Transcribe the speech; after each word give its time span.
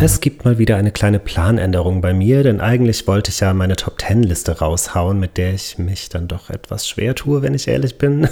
Es 0.00 0.20
gibt 0.20 0.44
mal 0.44 0.58
wieder 0.58 0.76
eine 0.76 0.92
kleine 0.92 1.18
Planänderung 1.18 2.00
bei 2.00 2.14
mir, 2.14 2.44
denn 2.44 2.60
eigentlich 2.60 3.08
wollte 3.08 3.32
ich 3.32 3.40
ja 3.40 3.52
meine 3.52 3.74
Top 3.74 4.00
10 4.00 4.22
Liste 4.22 4.58
raushauen, 4.58 5.18
mit 5.18 5.36
der 5.36 5.54
ich 5.54 5.76
mich 5.76 6.08
dann 6.08 6.28
doch 6.28 6.50
etwas 6.50 6.88
schwer 6.88 7.16
tue, 7.16 7.42
wenn 7.42 7.54
ich 7.54 7.66
ehrlich 7.66 7.98
bin. 7.98 8.28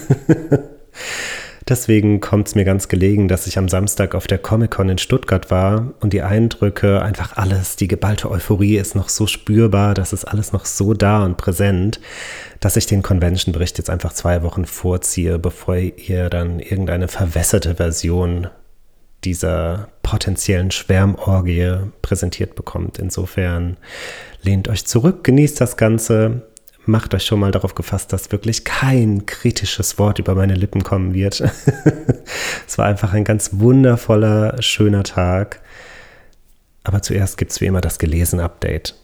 Deswegen 1.68 2.20
kommt 2.20 2.46
es 2.46 2.54
mir 2.54 2.64
ganz 2.64 2.86
gelegen, 2.86 3.26
dass 3.26 3.48
ich 3.48 3.58
am 3.58 3.68
Samstag 3.68 4.14
auf 4.14 4.28
der 4.28 4.38
Comic-Con 4.38 4.90
in 4.90 4.98
Stuttgart 4.98 5.50
war 5.50 5.94
und 5.98 6.12
die 6.12 6.22
Eindrücke, 6.22 7.02
einfach 7.02 7.36
alles, 7.36 7.74
die 7.74 7.88
geballte 7.88 8.30
Euphorie 8.30 8.76
ist 8.76 8.94
noch 8.94 9.08
so 9.08 9.26
spürbar, 9.26 9.94
das 9.94 10.12
ist 10.12 10.24
alles 10.24 10.52
noch 10.52 10.64
so 10.64 10.94
da 10.94 11.24
und 11.24 11.36
präsent, 11.36 12.00
dass 12.60 12.76
ich 12.76 12.86
den 12.86 13.02
Convention-Bericht 13.02 13.78
jetzt 13.78 13.90
einfach 13.90 14.12
zwei 14.12 14.44
Wochen 14.44 14.64
vorziehe, 14.64 15.40
bevor 15.40 15.76
ihr 15.76 16.30
dann 16.30 16.60
irgendeine 16.60 17.08
verwässerte 17.08 17.74
Version 17.74 18.46
dieser 19.24 19.88
potenziellen 20.06 20.70
Schwärmorgie 20.70 21.78
präsentiert 22.00 22.54
bekommt. 22.54 22.98
Insofern 22.98 23.76
lehnt 24.42 24.68
euch 24.68 24.86
zurück, 24.86 25.24
genießt 25.24 25.60
das 25.60 25.76
Ganze 25.76 26.42
macht 26.88 27.14
euch 27.14 27.24
schon 27.24 27.40
mal 27.40 27.50
darauf 27.50 27.74
gefasst, 27.74 28.12
dass 28.12 28.30
wirklich 28.30 28.62
kein 28.62 29.26
kritisches 29.26 29.98
Wort 29.98 30.20
über 30.20 30.36
meine 30.36 30.54
Lippen 30.54 30.84
kommen 30.84 31.14
wird. 31.14 31.40
es 32.66 32.78
war 32.78 32.86
einfach 32.86 33.12
ein 33.12 33.24
ganz 33.24 33.50
wundervoller, 33.54 34.62
schöner 34.62 35.02
Tag. 35.02 35.60
Aber 36.84 37.02
zuerst 37.02 37.38
gibt 37.38 37.50
es 37.50 37.60
wie 37.60 37.66
immer 37.66 37.80
das 37.80 37.98
Gelesen-Update. 37.98 38.94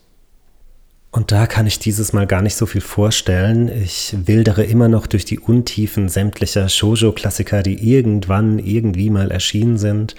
Und 1.11 1.33
da 1.33 1.49
kann 1.49 1.67
ich 1.67 1.81
dieses 1.81 2.13
Mal 2.13 2.29
gar 2.29 2.41
nicht 2.41 2.55
so 2.55 2.67
viel 2.67 2.81
vorstellen. 2.81 3.69
Ich 3.69 4.15
wildere 4.27 4.63
immer 4.63 4.87
noch 4.87 5.09
durch 5.09 5.25
die 5.25 5.41
Untiefen 5.41 6.09
sämtlicher 6.09 6.69
Shoujo-Klassiker, 6.69 7.65
die 7.65 7.93
irgendwann 7.93 8.61
irgendwie 8.61 9.11
mal 9.11 9.33
erschienen 9.33 9.77
sind 9.77 10.15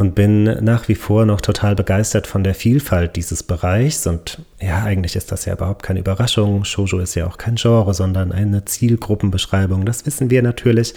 und 0.00 0.14
bin 0.14 0.44
nach 0.44 0.88
wie 0.88 0.94
vor 0.94 1.26
noch 1.26 1.42
total 1.42 1.76
begeistert 1.76 2.26
von 2.26 2.42
der 2.42 2.54
Vielfalt 2.54 3.16
dieses 3.16 3.42
Bereichs. 3.42 4.06
Und 4.06 4.40
ja, 4.58 4.82
eigentlich 4.82 5.14
ist 5.14 5.30
das 5.30 5.44
ja 5.44 5.52
überhaupt 5.52 5.82
keine 5.82 6.00
Überraschung. 6.00 6.64
Shoujo 6.64 7.00
ist 7.00 7.16
ja 7.16 7.26
auch 7.26 7.36
kein 7.36 7.56
Genre, 7.56 7.92
sondern 7.92 8.32
eine 8.32 8.64
Zielgruppenbeschreibung. 8.64 9.84
Das 9.84 10.06
wissen 10.06 10.30
wir 10.30 10.40
natürlich. 10.40 10.94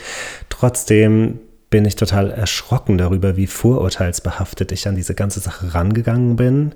Trotzdem 0.48 1.42
bin 1.70 1.84
ich 1.84 1.98
total 1.98 2.32
erschrocken 2.32 2.98
darüber, 2.98 3.36
wie 3.36 3.46
vorurteilsbehaftet 3.48 4.72
ich 4.72 4.88
an 4.88 4.96
diese 4.96 5.16
ganze 5.16 5.42
Sache 5.42 5.74
rangegangen 5.74 6.38
bin. 6.38 6.74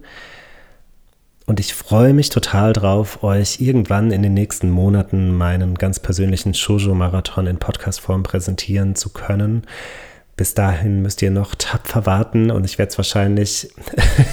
Und 1.46 1.62
ich 1.62 1.74
freue 1.74 2.14
mich 2.14 2.28
total 2.28 2.74
drauf, 2.74 3.24
euch 3.24 3.62
irgendwann 3.62 4.12
in 4.12 4.22
den 4.22 4.34
nächsten 4.34 4.70
Monaten 4.70 5.34
meinen 5.34 5.76
ganz 5.76 6.02
persönlichen 6.02 6.54
Shoujo-Marathon 6.54 7.48
in 7.48 7.58
Podcastform 7.58 8.24
präsentieren 8.24 8.96
zu 8.96 9.14
können. 9.14 9.64
Bis 10.38 10.54
dahin 10.54 11.02
müsst 11.02 11.24
ihr 11.24 11.32
noch 11.32 11.56
tapfer 11.56 12.06
warten 12.06 12.52
und 12.52 12.64
ich 12.64 12.78
werde 12.78 12.92
es 12.92 12.98
wahrscheinlich 13.00 13.74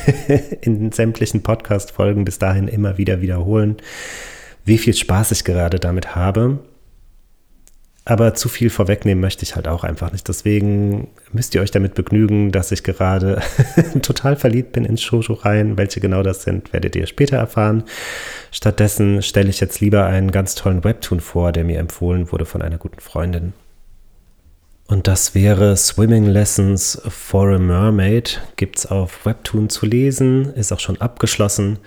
in 0.61 0.92
sämtlichen 0.92 1.42
Podcast-Folgen 1.42 2.27
bis 2.27 2.38
dahin 2.38 2.69
immer 2.69 2.98
wieder 2.98 3.22
wiederholen, 3.22 3.78
wie 4.66 4.77
viel 4.77 4.92
Spaß 4.92 5.33
ich 5.33 5.44
gerade 5.44 5.80
damit 5.80 6.14
habe. 6.14 6.58
Aber 8.05 8.34
zu 8.34 8.50
viel 8.50 8.69
vorwegnehmen 8.69 9.22
möchte 9.22 9.44
ich 9.44 9.56
halt 9.56 9.66
auch 9.66 9.83
einfach 9.83 10.12
nicht. 10.12 10.28
Deswegen 10.28 11.08
müsst 11.33 11.55
ihr 11.55 11.62
euch 11.62 11.70
damit 11.70 11.94
begnügen, 11.94 12.52
dass 12.52 12.70
ich 12.70 12.83
gerade 12.83 13.41
total 14.02 14.36
verliebt 14.36 14.73
bin 14.73 14.84
in 14.84 14.98
Shoujo-Reihen. 14.98 15.78
Welche 15.78 16.01
genau 16.01 16.23
das 16.23 16.42
sind, 16.42 16.74
werdet 16.74 16.96
ihr 16.96 17.07
später 17.07 17.39
erfahren. 17.39 17.84
Stattdessen 18.52 19.23
stelle 19.23 19.48
ich 19.48 19.58
jetzt 19.58 19.80
lieber 19.80 20.05
einen 20.05 20.33
ganz 20.33 20.55
tollen 20.55 20.84
Webtoon 20.84 21.20
vor, 21.20 21.51
der 21.51 21.64
mir 21.64 21.78
empfohlen 21.78 22.30
wurde 22.30 22.45
von 22.45 22.61
einer 22.61 22.77
guten 22.77 23.01
Freundin. 23.01 23.55
Und 24.86 25.08
das 25.08 25.34
wäre 25.34 25.77
Swimming 25.77 26.27
Lessons 26.27 27.00
for 27.08 27.48
a 27.50 27.58
Mermaid. 27.58 28.42
Gibt 28.56 28.78
es 28.78 28.86
auf 28.86 29.24
Webtoon 29.24 29.70
zu 29.70 29.86
lesen, 29.86 30.52
ist 30.55 30.72
auch 30.72 30.80
schon 30.80 31.00
abgeschlossen. 31.00 31.78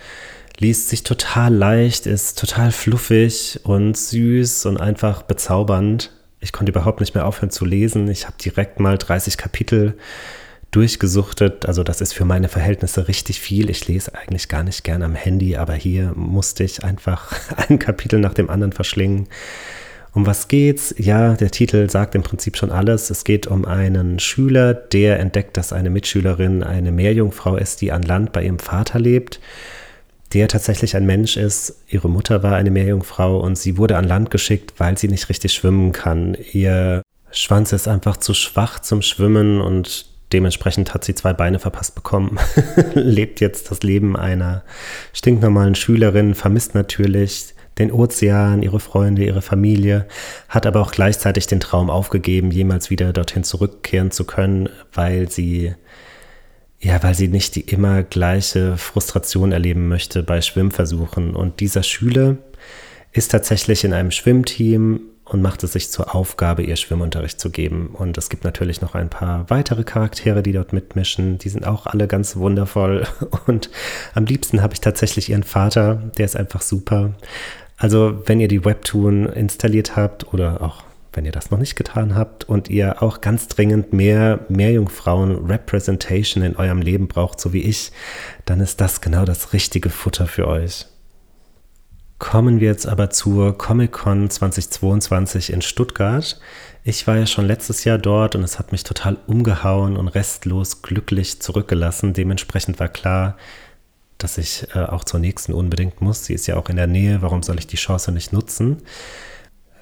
Liest 0.57 0.89
sich 0.89 1.03
total 1.03 1.53
leicht, 1.53 2.07
ist 2.07 2.39
total 2.39 2.71
fluffig 2.71 3.59
und 3.63 3.95
süß 3.95 4.65
und 4.65 4.77
einfach 4.77 5.21
bezaubernd. 5.21 6.11
Ich 6.39 6.51
konnte 6.51 6.71
überhaupt 6.71 6.99
nicht 6.99 7.13
mehr 7.13 7.27
aufhören 7.27 7.51
zu 7.51 7.65
lesen. 7.65 8.07
Ich 8.07 8.25
habe 8.25 8.37
direkt 8.43 8.79
mal 8.79 8.97
30 8.97 9.37
Kapitel 9.37 9.95
durchgesuchtet. 10.71 11.67
Also 11.67 11.83
das 11.83 12.01
ist 12.01 12.13
für 12.13 12.25
meine 12.25 12.49
Verhältnisse 12.49 13.07
richtig 13.07 13.39
viel. 13.39 13.69
Ich 13.69 13.87
lese 13.87 14.15
eigentlich 14.15 14.49
gar 14.49 14.63
nicht 14.63 14.83
gern 14.83 15.03
am 15.03 15.13
Handy, 15.13 15.55
aber 15.55 15.73
hier 15.73 16.13
musste 16.15 16.63
ich 16.63 16.83
einfach 16.83 17.31
ein 17.69 17.77
Kapitel 17.77 18.19
nach 18.19 18.33
dem 18.33 18.49
anderen 18.49 18.73
verschlingen. 18.73 19.27
Um 20.13 20.25
was 20.25 20.47
geht's? 20.47 20.95
Ja, 20.97 21.33
der 21.33 21.51
Titel 21.51 21.89
sagt 21.89 22.15
im 22.15 22.23
Prinzip 22.23 22.57
schon 22.57 22.71
alles. 22.71 23.09
Es 23.09 23.23
geht 23.23 23.47
um 23.47 23.65
einen 23.65 24.19
Schüler, 24.19 24.73
der 24.73 25.19
entdeckt, 25.19 25.57
dass 25.57 25.73
eine 25.73 25.89
Mitschülerin 25.89 26.63
eine 26.63 26.91
Meerjungfrau 26.91 27.55
ist, 27.57 27.81
die 27.81 27.91
an 27.91 28.03
Land 28.03 28.31
bei 28.33 28.43
ihrem 28.43 28.59
Vater 28.59 28.99
lebt, 28.99 29.39
der 30.33 30.47
tatsächlich 30.47 30.95
ein 30.95 31.05
Mensch 31.05 31.37
ist. 31.37 31.83
Ihre 31.87 32.09
Mutter 32.09 32.41
war 32.43 32.55
eine 32.55 32.71
Meerjungfrau 32.71 33.39
und 33.39 33.57
sie 33.57 33.77
wurde 33.77 33.97
an 33.97 34.05
Land 34.05 34.31
geschickt, 34.31 34.73
weil 34.77 34.97
sie 34.97 35.07
nicht 35.07 35.29
richtig 35.29 35.53
schwimmen 35.53 35.91
kann. 35.91 36.35
Ihr 36.53 37.01
Schwanz 37.31 37.73
ist 37.73 37.87
einfach 37.87 38.17
zu 38.17 38.33
schwach 38.33 38.79
zum 38.79 39.01
Schwimmen 39.01 39.61
und 39.61 40.07
dementsprechend 40.33 40.93
hat 40.93 41.03
sie 41.03 41.15
zwei 41.15 41.33
Beine 41.33 41.59
verpasst 41.59 41.95
bekommen, 41.95 42.37
lebt 42.93 43.39
jetzt 43.39 43.71
das 43.71 43.83
Leben 43.83 44.15
einer 44.15 44.63
stinknormalen 45.13 45.75
Schülerin, 45.75 46.35
vermisst 46.35 46.75
natürlich 46.75 47.53
den 47.79 47.91
Ozean, 47.91 48.63
ihre 48.63 48.79
Freunde, 48.79 49.23
ihre 49.23 49.41
Familie, 49.41 50.07
hat 50.49 50.65
aber 50.65 50.81
auch 50.81 50.91
gleichzeitig 50.91 51.47
den 51.47 51.59
Traum 51.59 51.89
aufgegeben, 51.89 52.51
jemals 52.51 52.89
wieder 52.89 53.13
dorthin 53.13 53.43
zurückkehren 53.43 54.11
zu 54.11 54.25
können, 54.25 54.69
weil 54.93 55.29
sie 55.29 55.75
ja, 56.79 57.01
weil 57.01 57.15
sie 57.15 57.27
nicht 57.27 57.55
die 57.55 57.61
immer 57.61 58.03
gleiche 58.03 58.77
Frustration 58.77 59.51
erleben 59.51 59.87
möchte 59.87 60.21
bei 60.21 60.41
Schwimmversuchen. 60.41 61.35
Und 61.35 61.59
dieser 61.59 61.81
Schüler 61.81 62.37
ist 63.11 63.31
tatsächlich 63.31 63.83
in 63.83 63.93
einem 63.93 64.11
Schwimmteam 64.11 64.99
und 65.25 65.41
macht 65.41 65.63
es 65.63 65.73
sich 65.73 65.91
zur 65.91 66.15
Aufgabe, 66.15 66.63
ihr 66.63 66.75
Schwimmunterricht 66.75 67.39
zu 67.39 67.49
geben. 67.49 67.87
Und 67.87 68.17
es 68.17 68.29
gibt 68.29 68.43
natürlich 68.43 68.81
noch 68.81 68.95
ein 68.95 69.09
paar 69.09 69.49
weitere 69.49 69.83
Charaktere, 69.83 70.41
die 70.41 70.53
dort 70.53 70.71
mitmischen. 70.71 71.37
Die 71.37 71.49
sind 71.49 71.65
auch 71.67 71.85
alle 71.85 72.07
ganz 72.07 72.37
wundervoll. 72.37 73.05
Und 73.47 73.69
am 74.13 74.25
liebsten 74.25 74.61
habe 74.61 74.73
ich 74.73 74.81
tatsächlich 74.81 75.29
ihren 75.29 75.43
Vater, 75.43 75.95
der 76.17 76.25
ist 76.25 76.37
einfach 76.37 76.61
super. 76.61 77.13
Also 77.77 78.23
wenn 78.25 78.39
ihr 78.39 78.47
die 78.47 78.65
Webtoon 78.65 79.27
installiert 79.27 79.95
habt 79.95 80.33
oder 80.33 80.61
auch 80.61 80.83
wenn 81.13 81.25
ihr 81.25 81.31
das 81.31 81.51
noch 81.51 81.57
nicht 81.57 81.75
getan 81.75 82.15
habt 82.15 82.43
und 82.43 82.69
ihr 82.69 83.01
auch 83.01 83.21
ganz 83.21 83.47
dringend 83.47 83.93
mehr 83.93 84.41
Meerjungfrauen-Representation 84.49 86.43
in 86.43 86.55
eurem 86.55 86.81
Leben 86.81 87.07
braucht, 87.07 87.39
so 87.39 87.53
wie 87.53 87.61
ich, 87.63 87.91
dann 88.45 88.59
ist 88.59 88.81
das 88.81 89.01
genau 89.01 89.25
das 89.25 89.53
richtige 89.53 89.89
Futter 89.89 90.27
für 90.27 90.47
euch. 90.47 90.85
Kommen 92.19 92.59
wir 92.59 92.67
jetzt 92.67 92.87
aber 92.87 93.11
zur 93.11 93.57
Comic-Con 93.57 94.29
2022 94.29 95.53
in 95.53 95.61
Stuttgart. 95.61 96.39
Ich 96.83 97.05
war 97.05 97.17
ja 97.17 97.27
schon 97.27 97.45
letztes 97.45 97.83
Jahr 97.83 97.99
dort 97.99 98.35
und 98.35 98.43
es 98.43 98.57
hat 98.57 98.71
mich 98.71 98.83
total 98.83 99.17
umgehauen 99.27 99.97
und 99.97 100.07
restlos 100.07 100.81
glücklich 100.81 101.41
zurückgelassen. 101.41 102.13
Dementsprechend 102.13 102.79
war 102.79 102.87
klar, 102.87 103.37
dass 104.17 104.37
ich 104.37 104.67
äh, 104.73 104.79
auch 104.79 105.03
zur 105.03 105.19
nächsten 105.19 105.53
unbedingt 105.53 106.01
muss. 106.01 106.25
Sie 106.25 106.33
ist 106.33 106.47
ja 106.47 106.57
auch 106.57 106.69
in 106.69 106.75
der 106.75 106.87
Nähe, 106.87 107.21
warum 107.21 107.43
soll 107.43 107.59
ich 107.59 107.67
die 107.67 107.77
Chance 107.77 108.11
nicht 108.11 108.33
nutzen? 108.33 108.81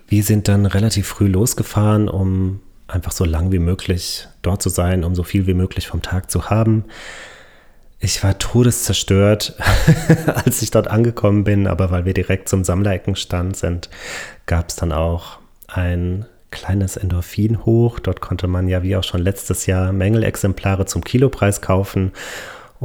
Wir 0.08 0.24
sind 0.24 0.48
dann 0.48 0.66
relativ 0.66 1.08
früh 1.08 1.28
losgefahren, 1.28 2.10
um 2.10 2.62
einfach 2.88 3.12
so 3.12 3.26
lang 3.26 3.52
wie 3.52 3.60
möglich 3.60 4.28
dort 4.42 4.62
zu 4.62 4.70
sein, 4.70 5.04
um 5.04 5.16
so 5.16 5.24
viel 5.24 5.48
wie 5.48 5.54
möglich 5.54 5.88
vom 5.88 6.02
Tag 6.02 6.30
zu 6.30 6.50
haben. 6.50 6.86
Ich 8.00 8.24
war 8.24 8.38
todeszerstört, 8.38 9.56
als 10.46 10.62
ich 10.62 10.70
dort 10.70 10.90
angekommen 10.90 11.44
bin, 11.44 11.66
aber 11.66 11.90
weil 11.90 12.06
wir 12.06 12.14
direkt 12.14 12.50
zum 12.50 12.64
Sammlereckenstand 12.64 13.58
sind, 13.58 13.90
gab 14.46 14.70
es 14.70 14.76
dann 14.76 14.92
auch 14.92 15.40
ein 15.68 16.26
kleines 16.52 16.98
Endorphin 16.98 17.66
hoch. 17.66 18.00
Dort 18.00 18.22
konnte 18.22 18.48
man 18.48 18.68
ja 18.68 18.84
wie 18.84 18.96
auch 18.96 19.04
schon 19.04 19.22
letztes 19.22 19.66
Jahr 19.66 19.92
Mängelexemplare 19.92 20.86
zum 20.86 21.04
Kilopreis 21.04 21.62
kaufen 21.62 22.12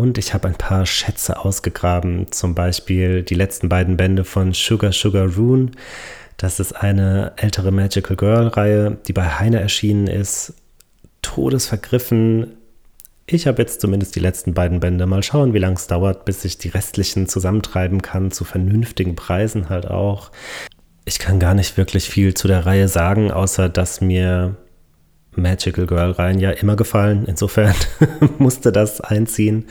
und 0.00 0.16
ich 0.16 0.32
habe 0.32 0.48
ein 0.48 0.54
paar 0.54 0.86
Schätze 0.86 1.44
ausgegraben, 1.44 2.32
zum 2.32 2.54
Beispiel 2.54 3.22
die 3.22 3.34
letzten 3.34 3.68
beiden 3.68 3.98
Bände 3.98 4.24
von 4.24 4.54
Sugar 4.54 4.92
Sugar 4.92 5.28
Rune. 5.36 5.72
Das 6.38 6.58
ist 6.58 6.72
eine 6.72 7.32
ältere 7.36 7.70
Magical 7.70 8.16
Girl-Reihe, 8.16 8.96
die 9.06 9.12
bei 9.12 9.28
Heine 9.28 9.60
erschienen 9.60 10.06
ist. 10.06 10.54
Todesvergriffen. 11.20 12.56
Ich 13.26 13.46
habe 13.46 13.60
jetzt 13.60 13.82
zumindest 13.82 14.16
die 14.16 14.20
letzten 14.20 14.54
beiden 14.54 14.80
Bände. 14.80 15.04
Mal 15.04 15.22
schauen, 15.22 15.52
wie 15.52 15.58
lange 15.58 15.76
es 15.76 15.86
dauert, 15.86 16.24
bis 16.24 16.46
ich 16.46 16.56
die 16.56 16.70
restlichen 16.70 17.28
zusammentreiben 17.28 18.00
kann, 18.00 18.30
zu 18.30 18.44
vernünftigen 18.44 19.16
Preisen 19.16 19.68
halt 19.68 19.86
auch. 19.86 20.30
Ich 21.04 21.18
kann 21.18 21.38
gar 21.40 21.52
nicht 21.52 21.76
wirklich 21.76 22.08
viel 22.08 22.32
zu 22.32 22.48
der 22.48 22.64
Reihe 22.64 22.88
sagen, 22.88 23.30
außer 23.30 23.68
dass 23.68 24.00
mir 24.00 24.56
Magical 25.36 25.86
Girl 25.86 26.10
Reihen 26.10 26.40
ja 26.40 26.50
immer 26.50 26.76
gefallen. 26.76 27.24
Insofern 27.26 27.74
musste 28.38 28.72
das 28.72 29.00
einziehen. 29.00 29.66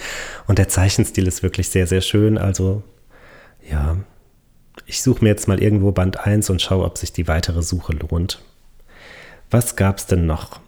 Und 0.48 0.58
der 0.58 0.70
Zeichenstil 0.70 1.28
ist 1.28 1.44
wirklich 1.44 1.70
sehr, 1.70 1.88
sehr 1.88 2.02
schön. 2.02 2.38
Also 2.38 2.84
ja, 3.70 3.98
ich 4.86 5.02
suche 5.02 5.24
mir 5.24 5.30
jetzt 5.30 5.48
mal 5.48 5.62
irgendwo 5.62 5.92
Band 5.92 6.26
1 6.26 6.50
und 6.50 6.62
schaue, 6.62 6.86
ob 6.86 6.98
sich 6.98 7.14
die 7.14 7.28
weitere 7.28 7.62
Suche 7.62 7.94
lohnt. 7.94 8.42
Was 9.52 9.76
gab's 9.76 10.06
denn 10.06 10.26
noch? 10.26 10.60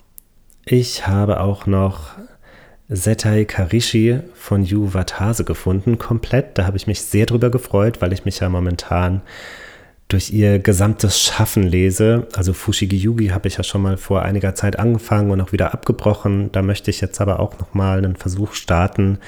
Ich 0.66 1.08
habe 1.08 1.40
auch 1.40 1.66
noch 1.66 2.12
Setai 2.90 3.46
Karishi 3.46 4.20
von 4.34 4.64
Yu 4.64 4.94
Watase 4.94 5.44
gefunden, 5.44 5.98
komplett. 5.98 6.58
Da 6.58 6.66
habe 6.66 6.78
ich 6.78 6.88
mich 6.88 7.02
sehr 7.02 7.26
drüber 7.26 7.50
gefreut, 7.50 8.02
weil 8.02 8.12
ich 8.12 8.26
mich 8.26 8.40
ja 8.40 8.50
momentan 8.50 9.22
durch 10.12 10.32
ihr 10.32 10.60
gesamtes 10.60 11.20
Schaffen 11.22 11.64
lese. 11.64 12.28
Also 12.36 12.54
Fushigi 12.54 12.98
Yugi 12.98 13.28
habe 13.30 13.48
ich 13.48 13.58
ja 13.58 13.64
schon 13.64 13.82
mal 13.82 13.98
vor 13.98 14.24
einiger 14.24 14.56
Zeit 14.56 14.78
angefangen 14.78 15.32
und 15.32 15.42
auch 15.42 15.52
wieder 15.52 15.74
abgebrochen. 15.74 16.52
Da 16.52 16.62
möchte 16.62 16.90
ich 16.90 17.02
jetzt 17.02 17.22
aber 17.22 17.40
auch 17.40 17.58
noch 17.60 17.74
mal 17.74 17.98
einen 17.98 18.16
Versuch 18.16 18.54
starten. 18.54 19.20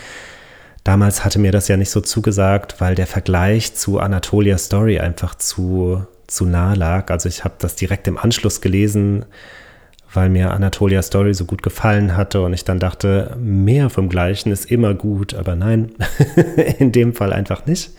Damals 0.83 1.23
hatte 1.23 1.39
mir 1.39 1.53
das 1.53 1.69
ja 1.69 1.77
nicht 1.77 1.91
so 1.91 2.01
zugesagt, 2.01 2.81
weil 2.81 2.95
der 2.95 3.07
Vergleich 3.07 3.73
zu 3.75 3.99
Anatolia 3.99 4.57
Story 4.57 4.99
einfach 4.99 5.35
zu, 5.35 6.05
zu 6.27 6.45
nah 6.45 6.73
lag. 6.73 7.09
Also 7.09 7.29
ich 7.29 7.45
habe 7.45 7.55
das 7.59 7.75
direkt 7.75 8.07
im 8.09 8.17
Anschluss 8.17 8.59
gelesen, 8.59 9.23
weil 10.13 10.29
mir 10.29 10.51
Anatolia 10.51 11.01
Story 11.01 11.33
so 11.33 11.45
gut 11.45 11.63
gefallen 11.63 12.17
hatte 12.17 12.41
und 12.41 12.51
ich 12.53 12.65
dann 12.65 12.79
dachte, 12.79 13.37
mehr 13.39 13.89
vom 13.89 14.09
Gleichen 14.09 14.51
ist 14.51 14.69
immer 14.69 14.93
gut, 14.93 15.33
aber 15.33 15.55
nein, 15.55 15.93
in 16.79 16.91
dem 16.91 17.13
Fall 17.13 17.31
einfach 17.31 17.65
nicht. 17.65 17.91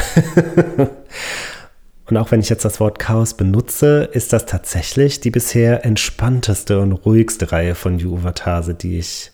und 2.07 2.17
auch 2.17 2.31
wenn 2.31 2.39
ich 2.39 2.47
jetzt 2.47 2.63
das 2.63 2.79
Wort 2.79 2.97
Chaos 2.97 3.33
benutze, 3.35 4.09
ist 4.13 4.31
das 4.31 4.45
tatsächlich 4.45 5.19
die 5.19 5.31
bisher 5.31 5.83
entspannteste 5.85 6.79
und 6.79 6.93
ruhigste 6.93 7.51
Reihe 7.51 7.75
von 7.75 7.99
Yu 7.99 8.23
Watase, 8.23 8.73
die 8.73 8.99
ich 8.99 9.31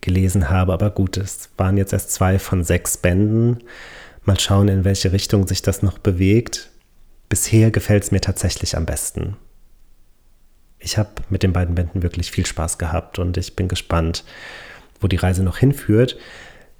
gelesen 0.00 0.48
habe. 0.48 0.72
Aber 0.72 0.90
gut, 0.90 1.18
es 1.18 1.50
waren 1.58 1.76
jetzt 1.76 1.92
erst 1.92 2.10
zwei 2.10 2.38
von 2.38 2.64
sechs 2.64 2.96
Bänden. 2.96 3.58
Mal 4.24 4.40
schauen, 4.40 4.68
in 4.68 4.84
welche 4.84 5.12
Richtung 5.12 5.46
sich 5.46 5.60
das 5.60 5.82
noch 5.82 5.98
bewegt 5.98 6.70
bisher 7.34 7.72
gefällt 7.72 8.04
es 8.04 8.12
mir 8.12 8.20
tatsächlich 8.20 8.76
am 8.76 8.86
besten. 8.86 9.36
Ich 10.78 10.98
habe 10.98 11.10
mit 11.30 11.42
den 11.42 11.52
beiden 11.52 11.74
Bänden 11.74 12.04
wirklich 12.04 12.30
viel 12.30 12.46
Spaß 12.46 12.78
gehabt 12.78 13.18
und 13.18 13.36
ich 13.36 13.56
bin 13.56 13.66
gespannt, 13.66 14.22
wo 15.00 15.08
die 15.08 15.16
Reise 15.16 15.42
noch 15.42 15.58
hinführt. 15.58 16.16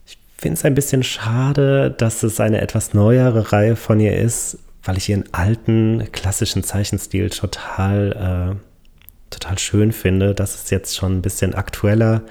Ich 0.06 0.16
finde 0.38 0.56
es 0.56 0.64
ein 0.64 0.76
bisschen 0.76 1.02
schade, 1.02 1.90
dass 1.90 2.22
es 2.22 2.38
eine 2.38 2.60
etwas 2.60 2.94
neuere 2.94 3.50
Reihe 3.50 3.74
von 3.74 3.98
ihr 3.98 4.16
ist, 4.16 4.60
weil 4.84 4.96
ich 4.96 5.08
ihren 5.08 5.24
alten 5.34 6.06
klassischen 6.12 6.62
Zeichenstil 6.62 7.30
total, 7.30 8.54
äh, 8.54 9.30
total 9.30 9.58
schön 9.58 9.90
finde. 9.90 10.36
Das 10.36 10.54
ist 10.54 10.70
jetzt 10.70 10.94
schon 10.94 11.16
ein 11.16 11.22
bisschen 11.22 11.56
aktueller, 11.56 12.22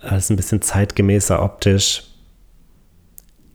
alles 0.00 0.30
ein 0.30 0.36
bisschen 0.36 0.62
zeitgemäßer 0.62 1.40
optisch 1.40 2.07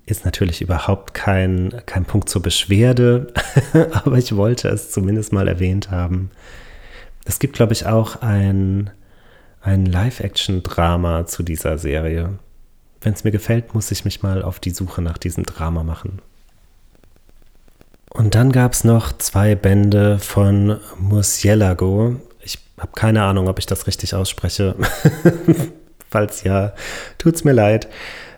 ist 0.05 0.25
natürlich 0.25 0.61
überhaupt 0.61 1.13
kein, 1.13 1.81
kein 1.85 2.05
Punkt 2.05 2.29
zur 2.29 2.41
Beschwerde, 2.41 3.33
aber 3.91 4.17
ich 4.17 4.35
wollte 4.35 4.67
es 4.67 4.91
zumindest 4.91 5.31
mal 5.31 5.47
erwähnt 5.47 5.91
haben. 5.91 6.31
Es 7.25 7.39
gibt, 7.39 7.55
glaube 7.55 7.73
ich, 7.73 7.85
auch 7.85 8.21
ein, 8.21 8.89
ein 9.61 9.85
Live-Action-Drama 9.85 11.25
zu 11.25 11.43
dieser 11.43 11.77
Serie. 11.77 12.37
Wenn 13.01 13.13
es 13.13 13.23
mir 13.23 13.31
gefällt, 13.31 13.73
muss 13.73 13.91
ich 13.91 14.03
mich 14.03 14.21
mal 14.21 14.43
auf 14.43 14.59
die 14.59 14.71
Suche 14.71 15.01
nach 15.01 15.17
diesem 15.17 15.45
Drama 15.45 15.83
machen. 15.83 16.21
Und 18.09 18.35
dann 18.35 18.51
gab 18.51 18.73
es 18.73 18.83
noch 18.83 19.17
zwei 19.17 19.55
Bände 19.55 20.19
von 20.19 20.79
Musielago. 20.99 22.17
Ich 22.41 22.59
habe 22.77 22.91
keine 22.93 23.23
Ahnung, 23.23 23.47
ob 23.47 23.57
ich 23.57 23.65
das 23.65 23.87
richtig 23.87 24.13
ausspreche. 24.13 24.75
Falls 26.11 26.43
ja, 26.43 26.73
tut's 27.17 27.43
mir 27.43 27.53
leid. 27.53 27.87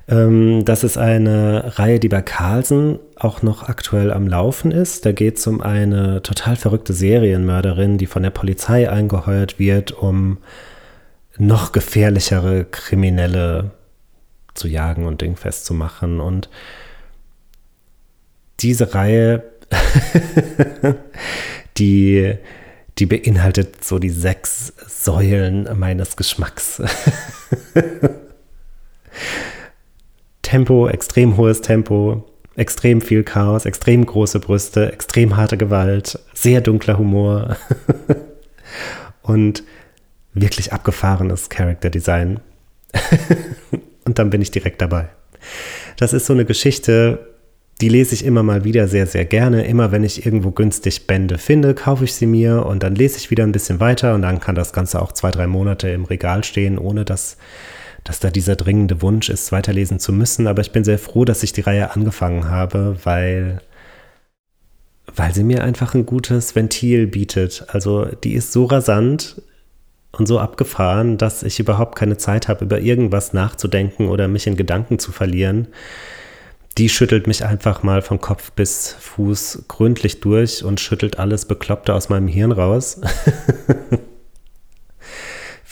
Ähm, 0.08 0.66
das 0.66 0.84
ist 0.84 0.98
eine 0.98 1.78
Reihe, 1.78 2.00
die 2.00 2.10
bei 2.10 2.22
Carlsen 2.22 3.00
auch 3.16 3.42
noch 3.42 3.68
aktuell 3.68 4.12
am 4.12 4.28
Laufen 4.28 4.72
ist. 4.72 5.06
Da 5.06 5.12
geht 5.12 5.38
es 5.38 5.48
um 5.48 5.62
eine 5.62 6.22
total 6.22 6.56
verrückte 6.56 6.94
Serienmörderin, 6.94 7.98
die 7.98 8.06
von 8.06 8.24
der 8.24 8.30
Polizei 8.30 8.90
eingeheuert 8.90 9.58
wird, 9.58 9.92
um 9.92 10.38
noch 11.38 11.72
gefährlichere 11.72 12.66
Kriminelle 12.66 13.72
zu 14.54 14.68
jagen 14.68 15.06
und 15.06 15.22
dingfest 15.22 15.66
zu 15.66 15.74
machen. 15.74 16.20
Und 16.20 16.50
diese 18.60 18.94
Reihe, 18.94 19.44
die, 21.78 22.36
die 23.00 23.06
beinhaltet 23.06 23.84
so 23.84 24.00
die 24.00 24.12
sechs 24.12 24.72
Säulen 24.88 25.68
meines 25.78 26.16
Geschmacks. 26.16 26.82
Tempo, 30.46 30.88
extrem 30.88 31.38
hohes 31.38 31.62
Tempo, 31.62 32.24
extrem 32.56 33.02
viel 33.02 33.24
Chaos, 33.24 33.66
extrem 33.66 34.06
große 34.06 34.40
Brüste, 34.40 34.94
extrem 34.94 35.36
harte 35.36 35.58
Gewalt, 35.58 36.20
sehr 36.36 36.62
dunkler 36.62 37.00
Humor 37.00 37.58
und 39.24 39.64
wirklich 40.36 40.72
abgefahrenes 40.72 41.50
Character 41.50 41.90
Design. 41.90 42.42
und 44.06 44.20
dann 44.20 44.30
bin 44.30 44.44
ich 44.44 44.52
direkt 44.52 44.82
dabei. 44.84 45.10
Das 45.98 46.14
ist 46.14 46.28
so 46.28 46.34
eine 46.34 46.46
Geschichte, 46.46 47.34
die 47.82 47.90
lese 47.90 48.14
ich 48.14 48.24
immer 48.24 48.44
mal 48.44 48.64
wieder 48.64 48.88
sehr, 48.88 49.08
sehr 49.08 49.26
gerne. 49.26 49.66
Immer 49.66 49.92
wenn 49.92 50.04
ich 50.04 50.28
irgendwo 50.28 50.52
günstig 50.52 51.08
Bände 51.08 51.40
finde, 51.40 51.74
kaufe 51.74 52.04
ich 52.04 52.14
sie 52.14 52.28
mir 52.28 52.68
und 52.68 52.84
dann 52.84 52.94
lese 52.94 53.18
ich 53.18 53.32
wieder 53.32 53.46
ein 53.46 53.52
bisschen 53.52 53.80
weiter 53.80 54.14
und 54.14 54.22
dann 54.22 54.40
kann 54.40 54.54
das 54.54 54.74
Ganze 54.74 55.02
auch 55.02 55.12
zwei, 55.12 55.32
drei 55.32 55.48
Monate 55.48 55.90
im 55.90 56.06
Regal 56.06 56.44
stehen, 56.44 56.78
ohne 56.78 57.04
dass 57.04 57.38
dass 58.06 58.22
da 58.22 58.30
dieser 58.30 58.56
dringende 58.56 59.02
Wunsch 59.02 59.30
ist, 59.30 59.52
weiterlesen 59.52 60.00
zu 60.00 60.14
müssen. 60.14 60.48
Aber 60.48 60.62
ich 60.62 60.72
bin 60.72 60.86
sehr 60.86 60.98
froh, 60.98 61.26
dass 61.26 61.44
ich 61.44 61.52
die 61.52 61.62
Reihe 61.62 61.92
angefangen 61.92 62.50
habe, 62.50 62.96
weil, 63.04 63.62
weil 65.14 65.34
sie 65.34 65.44
mir 65.44 65.62
einfach 65.64 65.94
ein 65.94 66.06
gutes 66.06 66.56
Ventil 66.56 67.08
bietet. 67.08 67.66
Also 67.68 68.06
die 68.06 68.36
ist 68.36 68.54
so 68.54 68.66
rasant 68.66 69.42
und 70.14 70.28
so 70.28 70.40
abgefahren, 70.40 71.18
dass 71.18 71.44
ich 71.44 71.60
überhaupt 71.60 71.98
keine 71.98 72.16
Zeit 72.16 72.48
habe, 72.48 72.64
über 72.64 72.80
irgendwas 72.80 73.34
nachzudenken 73.34 74.08
oder 74.08 74.30
mich 74.30 74.48
in 74.48 74.56
Gedanken 74.56 75.00
zu 75.00 75.12
verlieren 75.12 75.68
die 76.78 76.90
schüttelt 76.90 77.26
mich 77.28 77.46
einfach 77.46 77.84
mal 77.84 78.02
von 78.02 78.20
Kopf 78.20 78.52
bis 78.52 78.96
Fuß 79.00 79.66
gründlich 79.68 80.20
durch 80.20 80.64
und 80.64 80.80
schüttelt 80.80 81.20
alles 81.20 81.46
Bekloppte 81.46 81.94
aus 81.94 82.10
meinem 82.10 82.28
Hirn 82.28 82.52
raus. 82.52 83.00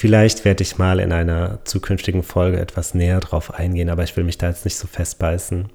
Vielleicht 0.03 0.43
werde 0.43 0.63
ich 0.63 0.77
mal 0.77 0.99
in 0.99 1.13
einer 1.13 1.59
zukünftigen 1.63 2.23
Folge 2.23 2.59
etwas 2.59 2.93
näher 2.93 3.21
drauf 3.21 3.53
eingehen, 3.53 3.87
aber 3.87 4.03
ich 4.03 4.17
will 4.17 4.25
mich 4.25 4.37
da 4.37 4.49
jetzt 4.49 4.65
nicht 4.65 4.75
so 4.75 4.85
festbeißen. 4.85 5.69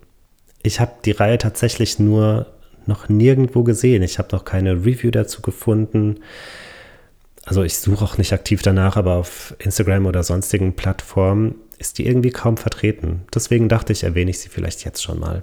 Ich 0.62 0.80
habe 0.80 0.92
die 1.06 1.12
Reihe 1.12 1.38
tatsächlich 1.38 1.98
nur 1.98 2.44
noch 2.84 3.08
nirgendwo 3.08 3.62
gesehen. 3.62 4.02
Ich 4.02 4.18
habe 4.18 4.28
noch 4.32 4.44
keine 4.44 4.84
Review 4.84 5.10
dazu 5.10 5.40
gefunden. 5.40 6.16
Also 7.46 7.62
ich 7.62 7.78
suche 7.78 8.04
auch 8.04 8.18
nicht 8.18 8.34
aktiv 8.34 8.60
danach, 8.60 8.98
aber 8.98 9.14
auf 9.14 9.56
Instagram 9.60 10.04
oder 10.04 10.22
sonstigen 10.22 10.76
Plattformen 10.76 11.54
ist 11.78 11.96
die 11.96 12.06
irgendwie 12.06 12.28
kaum 12.28 12.58
vertreten. 12.58 13.22
Deswegen 13.34 13.70
dachte 13.70 13.94
ich, 13.94 14.04
erwähne 14.04 14.30
ich 14.30 14.40
sie 14.40 14.50
vielleicht 14.50 14.84
jetzt 14.84 15.02
schon 15.02 15.20
mal. 15.20 15.42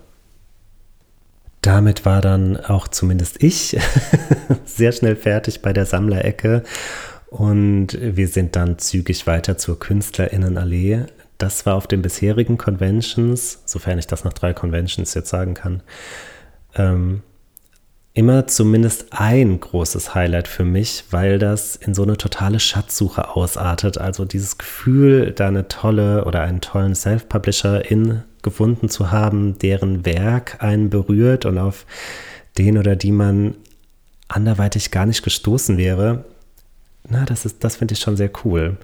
Damit 1.62 2.06
war 2.06 2.22
dann 2.22 2.56
auch 2.56 2.88
zumindest 2.88 3.42
ich 3.42 3.76
sehr 4.66 4.92
schnell 4.92 5.16
fertig 5.16 5.64
bei 5.64 5.74
der 5.74 5.88
Sammlerecke 5.88 6.62
und 7.28 7.98
wir 8.00 8.28
sind 8.28 8.56
dann 8.56 8.78
zügig 8.80 9.28
weiter 9.28 9.58
zur 9.58 9.80
Künstlerinnenallee. 9.80 11.06
Das 11.38 11.66
war 11.66 11.76
auf 11.76 11.88
den 11.88 12.02
bisherigen 12.02 12.58
Conventions, 12.58 13.60
sofern 13.66 14.00
ich 14.00 14.08
das 14.08 14.24
nach 14.24 14.34
drei 14.34 14.54
Conventions 14.54 15.14
jetzt 15.14 15.30
sagen 15.30 15.54
kann, 15.54 15.82
ähm, 16.76 17.22
immer 18.14 18.48
zumindest 18.48 19.08
ein 19.12 19.60
großes 19.60 20.16
Highlight 20.16 20.48
für 20.48 20.64
mich, 20.64 21.04
weil 21.12 21.38
das 21.38 21.76
in 21.76 21.94
so 21.94 22.04
eine 22.04 22.16
totale 22.16 22.62
Schatzsuche 22.62 23.36
ausartet. 23.36 23.98
Also 23.98 24.24
dieses 24.24 24.58
Gefühl, 24.58 25.32
da 25.32 25.50
eine 25.50 25.68
tolle 25.68 26.24
oder 26.24 26.42
einen 26.42 26.62
tollen 26.62 26.96
Self-Publisher 26.96 27.92
in 27.92 28.24
gefunden 28.42 28.88
zu 28.88 29.12
haben, 29.12 29.60
deren 29.60 30.06
Werk 30.06 30.64
einen 30.64 30.90
berührt 30.90 31.46
und 31.46 31.58
auf 31.58 31.86
den 32.58 32.78
oder 32.78 32.96
die 32.96 33.12
man 33.12 33.56
anderweitig 34.30 34.92
gar 34.92 35.06
nicht 35.06 35.24
gestoßen 35.24 35.78
wäre. 35.78 36.24
Na, 37.10 37.26
das 37.26 37.46
ist, 37.46 37.64
das 37.64 37.76
finde 37.76 37.94
ich 37.94 38.00
schon 38.00 38.18
sehr 38.18 38.32
cool. 38.44 38.78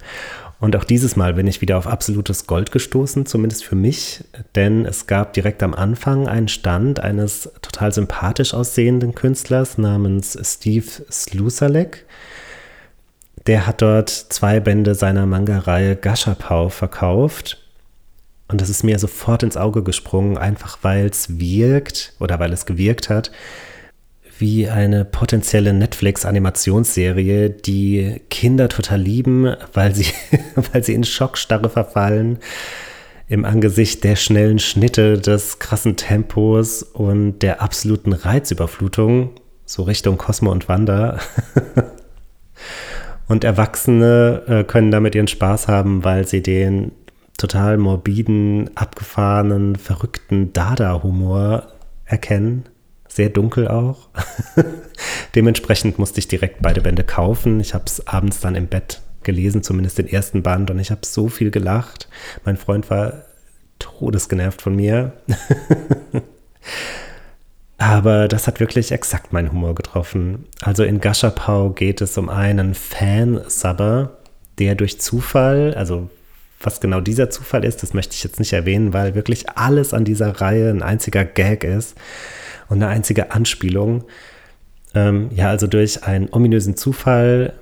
Und 0.60 0.76
auch 0.76 0.84
dieses 0.84 1.16
Mal 1.16 1.34
bin 1.34 1.48
ich 1.48 1.60
wieder 1.60 1.76
auf 1.76 1.88
absolutes 1.88 2.46
Gold 2.46 2.70
gestoßen, 2.70 3.26
zumindest 3.26 3.64
für 3.64 3.74
mich, 3.74 4.22
denn 4.54 4.86
es 4.86 5.08
gab 5.08 5.32
direkt 5.32 5.60
am 5.64 5.74
Anfang 5.74 6.28
einen 6.28 6.46
Stand 6.46 7.00
eines 7.00 7.50
total 7.62 7.92
sympathisch 7.92 8.54
aussehenden 8.54 9.16
Künstlers 9.16 9.76
namens 9.76 10.38
Steve 10.40 10.86
Slusalek. 11.10 12.06
Der 13.48 13.66
hat 13.66 13.82
dort 13.82 14.08
zwei 14.08 14.60
Bände 14.60 14.94
seiner 14.94 15.26
Manga-Reihe 15.26 15.96
Gashapau 15.96 16.68
verkauft. 16.68 17.58
Und 18.46 18.60
das 18.60 18.68
ist 18.68 18.84
mir 18.84 19.00
sofort 19.00 19.42
ins 19.42 19.56
Auge 19.56 19.82
gesprungen, 19.82 20.38
einfach 20.38 20.78
weil 20.82 21.06
es 21.06 21.40
wirkt 21.40 22.12
oder 22.20 22.38
weil 22.38 22.52
es 22.52 22.66
gewirkt 22.66 23.10
hat 23.10 23.32
wie 24.38 24.68
eine 24.68 25.04
potenzielle 25.04 25.72
Netflix-Animationsserie, 25.72 27.50
die 27.50 28.20
Kinder 28.30 28.68
total 28.68 29.00
lieben, 29.00 29.54
weil 29.72 29.94
sie, 29.94 30.06
weil 30.72 30.82
sie 30.82 30.94
in 30.94 31.04
Schockstarre 31.04 31.68
verfallen 31.68 32.38
im 33.28 33.44
Angesicht 33.44 34.04
der 34.04 34.16
schnellen 34.16 34.58
Schnitte, 34.58 35.18
des 35.18 35.58
krassen 35.58 35.96
Tempos 35.96 36.82
und 36.82 37.38
der 37.38 37.62
absoluten 37.62 38.12
Reizüberflutung, 38.12 39.30
so 39.64 39.84
Richtung 39.84 40.18
Cosmo 40.18 40.50
und 40.50 40.68
Wanda. 40.68 41.18
und 43.28 43.44
Erwachsene 43.44 44.42
äh, 44.46 44.64
können 44.64 44.90
damit 44.90 45.14
ihren 45.14 45.28
Spaß 45.28 45.68
haben, 45.68 46.04
weil 46.04 46.26
sie 46.26 46.42
den 46.42 46.92
total 47.38 47.78
morbiden, 47.78 48.70
abgefahrenen, 48.74 49.76
verrückten 49.76 50.52
Dada-Humor 50.52 51.68
erkennen 52.04 52.64
sehr 53.14 53.28
dunkel 53.28 53.68
auch. 53.68 54.08
Dementsprechend 55.34 55.98
musste 55.98 56.18
ich 56.18 56.28
direkt 56.28 56.62
beide 56.62 56.80
Bände 56.80 57.04
kaufen. 57.04 57.60
Ich 57.60 57.74
habe 57.74 57.84
es 57.86 58.06
abends 58.06 58.40
dann 58.40 58.54
im 58.54 58.68
Bett 58.68 59.02
gelesen, 59.22 59.62
zumindest 59.62 59.98
den 59.98 60.08
ersten 60.08 60.42
Band, 60.42 60.70
und 60.70 60.78
ich 60.78 60.90
habe 60.90 61.04
so 61.04 61.28
viel 61.28 61.50
gelacht. 61.50 62.08
Mein 62.44 62.56
Freund 62.56 62.88
war 62.90 63.24
todesgenervt 63.78 64.62
von 64.62 64.74
mir. 64.74 65.12
Aber 67.78 68.28
das 68.28 68.46
hat 68.46 68.60
wirklich 68.60 68.92
exakt 68.92 69.32
meinen 69.32 69.52
Humor 69.52 69.74
getroffen. 69.74 70.46
Also 70.60 70.84
in 70.84 71.00
Gashapau 71.00 71.70
geht 71.70 72.00
es 72.00 72.16
um 72.16 72.28
einen 72.28 72.74
Fan-Subber, 72.74 74.18
der 74.58 74.74
durch 74.74 75.00
Zufall, 75.00 75.74
also 75.74 76.08
was 76.64 76.80
genau 76.80 77.00
dieser 77.00 77.30
Zufall 77.30 77.64
ist, 77.64 77.82
das 77.82 77.94
möchte 77.94 78.14
ich 78.14 78.24
jetzt 78.24 78.38
nicht 78.38 78.52
erwähnen, 78.52 78.92
weil 78.92 79.14
wirklich 79.14 79.48
alles 79.50 79.94
an 79.94 80.04
dieser 80.04 80.40
Reihe 80.40 80.70
ein 80.70 80.82
einziger 80.82 81.24
Gag 81.24 81.64
ist 81.64 81.96
und 82.68 82.82
eine 82.82 82.88
einzige 82.88 83.32
Anspielung. 83.32 84.04
Ähm, 84.94 85.30
ja, 85.34 85.48
also 85.48 85.66
durch 85.66 86.04
einen 86.04 86.28
ominösen 86.32 86.76
Zufall 86.76 87.54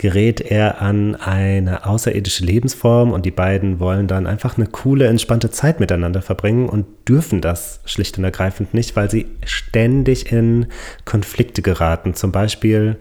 gerät 0.00 0.40
er 0.40 0.80
an 0.80 1.14
eine 1.14 1.84
außerirdische 1.84 2.42
Lebensform 2.42 3.12
und 3.12 3.26
die 3.26 3.30
beiden 3.30 3.80
wollen 3.80 4.06
dann 4.06 4.26
einfach 4.26 4.56
eine 4.56 4.66
coole, 4.66 5.06
entspannte 5.06 5.50
Zeit 5.50 5.78
miteinander 5.78 6.22
verbringen 6.22 6.70
und 6.70 6.86
dürfen 7.06 7.42
das 7.42 7.80
schlicht 7.84 8.16
und 8.16 8.24
ergreifend 8.24 8.72
nicht, 8.72 8.96
weil 8.96 9.10
sie 9.10 9.26
ständig 9.44 10.32
in 10.32 10.68
Konflikte 11.04 11.60
geraten. 11.60 12.14
Zum 12.14 12.32
Beispiel 12.32 12.96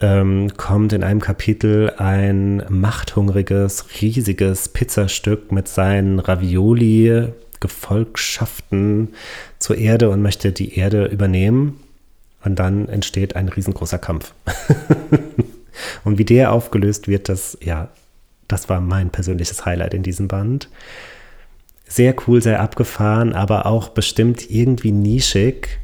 ähm, 0.00 0.56
kommt 0.56 0.92
in 0.92 1.04
einem 1.04 1.20
Kapitel 1.20 1.92
ein 1.98 2.64
machthungriges, 2.68 3.86
riesiges 4.00 4.68
Pizzastück 4.68 5.52
mit 5.52 5.68
seinen 5.68 6.18
Ravioli 6.18 7.32
Gefolgschaften 7.60 9.10
zur 9.58 9.76
Erde 9.76 10.08
und 10.10 10.22
möchte 10.22 10.50
die 10.50 10.76
Erde 10.76 11.06
übernehmen. 11.06 11.78
Und 12.42 12.58
dann 12.58 12.88
entsteht 12.88 13.36
ein 13.36 13.48
riesengroßer 13.48 13.98
Kampf. 13.98 14.32
und 16.04 16.16
wie 16.16 16.24
der 16.24 16.52
aufgelöst 16.52 17.06
wird, 17.06 17.28
das, 17.28 17.58
ja, 17.62 17.88
das 18.48 18.70
war 18.70 18.80
mein 18.80 19.10
persönliches 19.10 19.66
Highlight 19.66 19.92
in 19.92 20.02
diesem 20.02 20.26
Band. 20.26 20.70
Sehr 21.86 22.14
cool, 22.26 22.40
sehr 22.40 22.60
abgefahren, 22.60 23.34
aber 23.34 23.66
auch 23.66 23.90
bestimmt 23.90 24.50
irgendwie 24.50 24.92
nischig. 24.92 25.80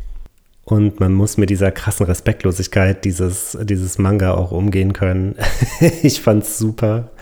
Und 0.68 0.98
man 0.98 1.14
muss 1.14 1.36
mit 1.36 1.48
dieser 1.48 1.70
krassen 1.70 2.06
Respektlosigkeit 2.06 3.04
dieses, 3.04 3.56
dieses 3.62 3.98
Manga 3.98 4.34
auch 4.34 4.50
umgehen 4.50 4.92
können. 4.92 5.36
ich 6.02 6.20
fand's 6.20 6.58
super. 6.58 7.12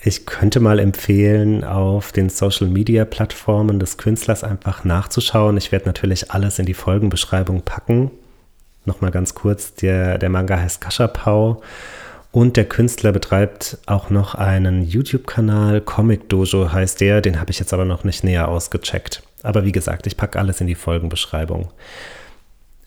Ich 0.00 0.24
könnte 0.24 0.58
mal 0.58 0.78
empfehlen, 0.78 1.62
auf 1.62 2.10
den 2.10 2.30
Social-Media-Plattformen 2.30 3.78
des 3.78 3.98
Künstlers 3.98 4.44
einfach 4.44 4.82
nachzuschauen. 4.84 5.58
Ich 5.58 5.72
werde 5.72 5.84
natürlich 5.84 6.30
alles 6.30 6.58
in 6.58 6.64
die 6.64 6.72
Folgenbeschreibung 6.72 7.60
packen. 7.62 8.10
Nochmal 8.86 9.10
ganz 9.10 9.34
kurz, 9.34 9.74
der, 9.74 10.16
der 10.16 10.30
Manga 10.30 10.58
heißt 10.58 10.80
Kashapau 10.80 11.60
und 12.32 12.56
der 12.56 12.64
Künstler 12.64 13.12
betreibt 13.12 13.76
auch 13.84 14.08
noch 14.08 14.34
einen 14.34 14.84
YouTube-Kanal, 14.84 15.82
Comic 15.82 16.30
Dojo 16.30 16.72
heißt 16.72 17.02
der, 17.02 17.20
den 17.20 17.40
habe 17.40 17.50
ich 17.50 17.58
jetzt 17.58 17.74
aber 17.74 17.84
noch 17.84 18.04
nicht 18.04 18.24
näher 18.24 18.48
ausgecheckt. 18.48 19.22
Aber 19.42 19.66
wie 19.66 19.72
gesagt, 19.72 20.06
ich 20.06 20.16
packe 20.16 20.38
alles 20.38 20.62
in 20.62 20.66
die 20.66 20.74
Folgenbeschreibung. 20.74 21.68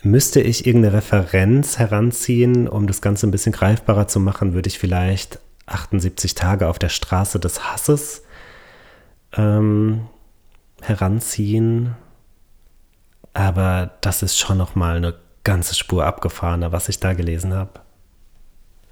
Müsste 0.03 0.41
ich 0.41 0.65
irgendeine 0.65 0.97
Referenz 0.97 1.77
heranziehen, 1.77 2.67
um 2.67 2.87
das 2.87 3.01
Ganze 3.01 3.27
ein 3.27 3.31
bisschen 3.31 3.51
greifbarer 3.51 4.07
zu 4.07 4.19
machen, 4.19 4.53
würde 4.53 4.67
ich 4.67 4.79
vielleicht 4.79 5.39
78 5.67 6.33
Tage 6.33 6.67
auf 6.67 6.79
der 6.79 6.89
Straße 6.89 7.39
des 7.39 7.71
Hasses 7.71 8.23
ähm, 9.37 10.07
heranziehen. 10.81 11.95
Aber 13.33 13.91
das 14.01 14.23
ist 14.23 14.39
schon 14.39 14.57
noch 14.57 14.75
mal 14.75 14.97
eine 14.97 15.15
ganze 15.43 15.75
Spur 15.75 16.05
abgefahrener, 16.05 16.71
was 16.71 16.89
ich 16.89 16.99
da 16.99 17.13
gelesen 17.13 17.53
habe. 17.53 17.81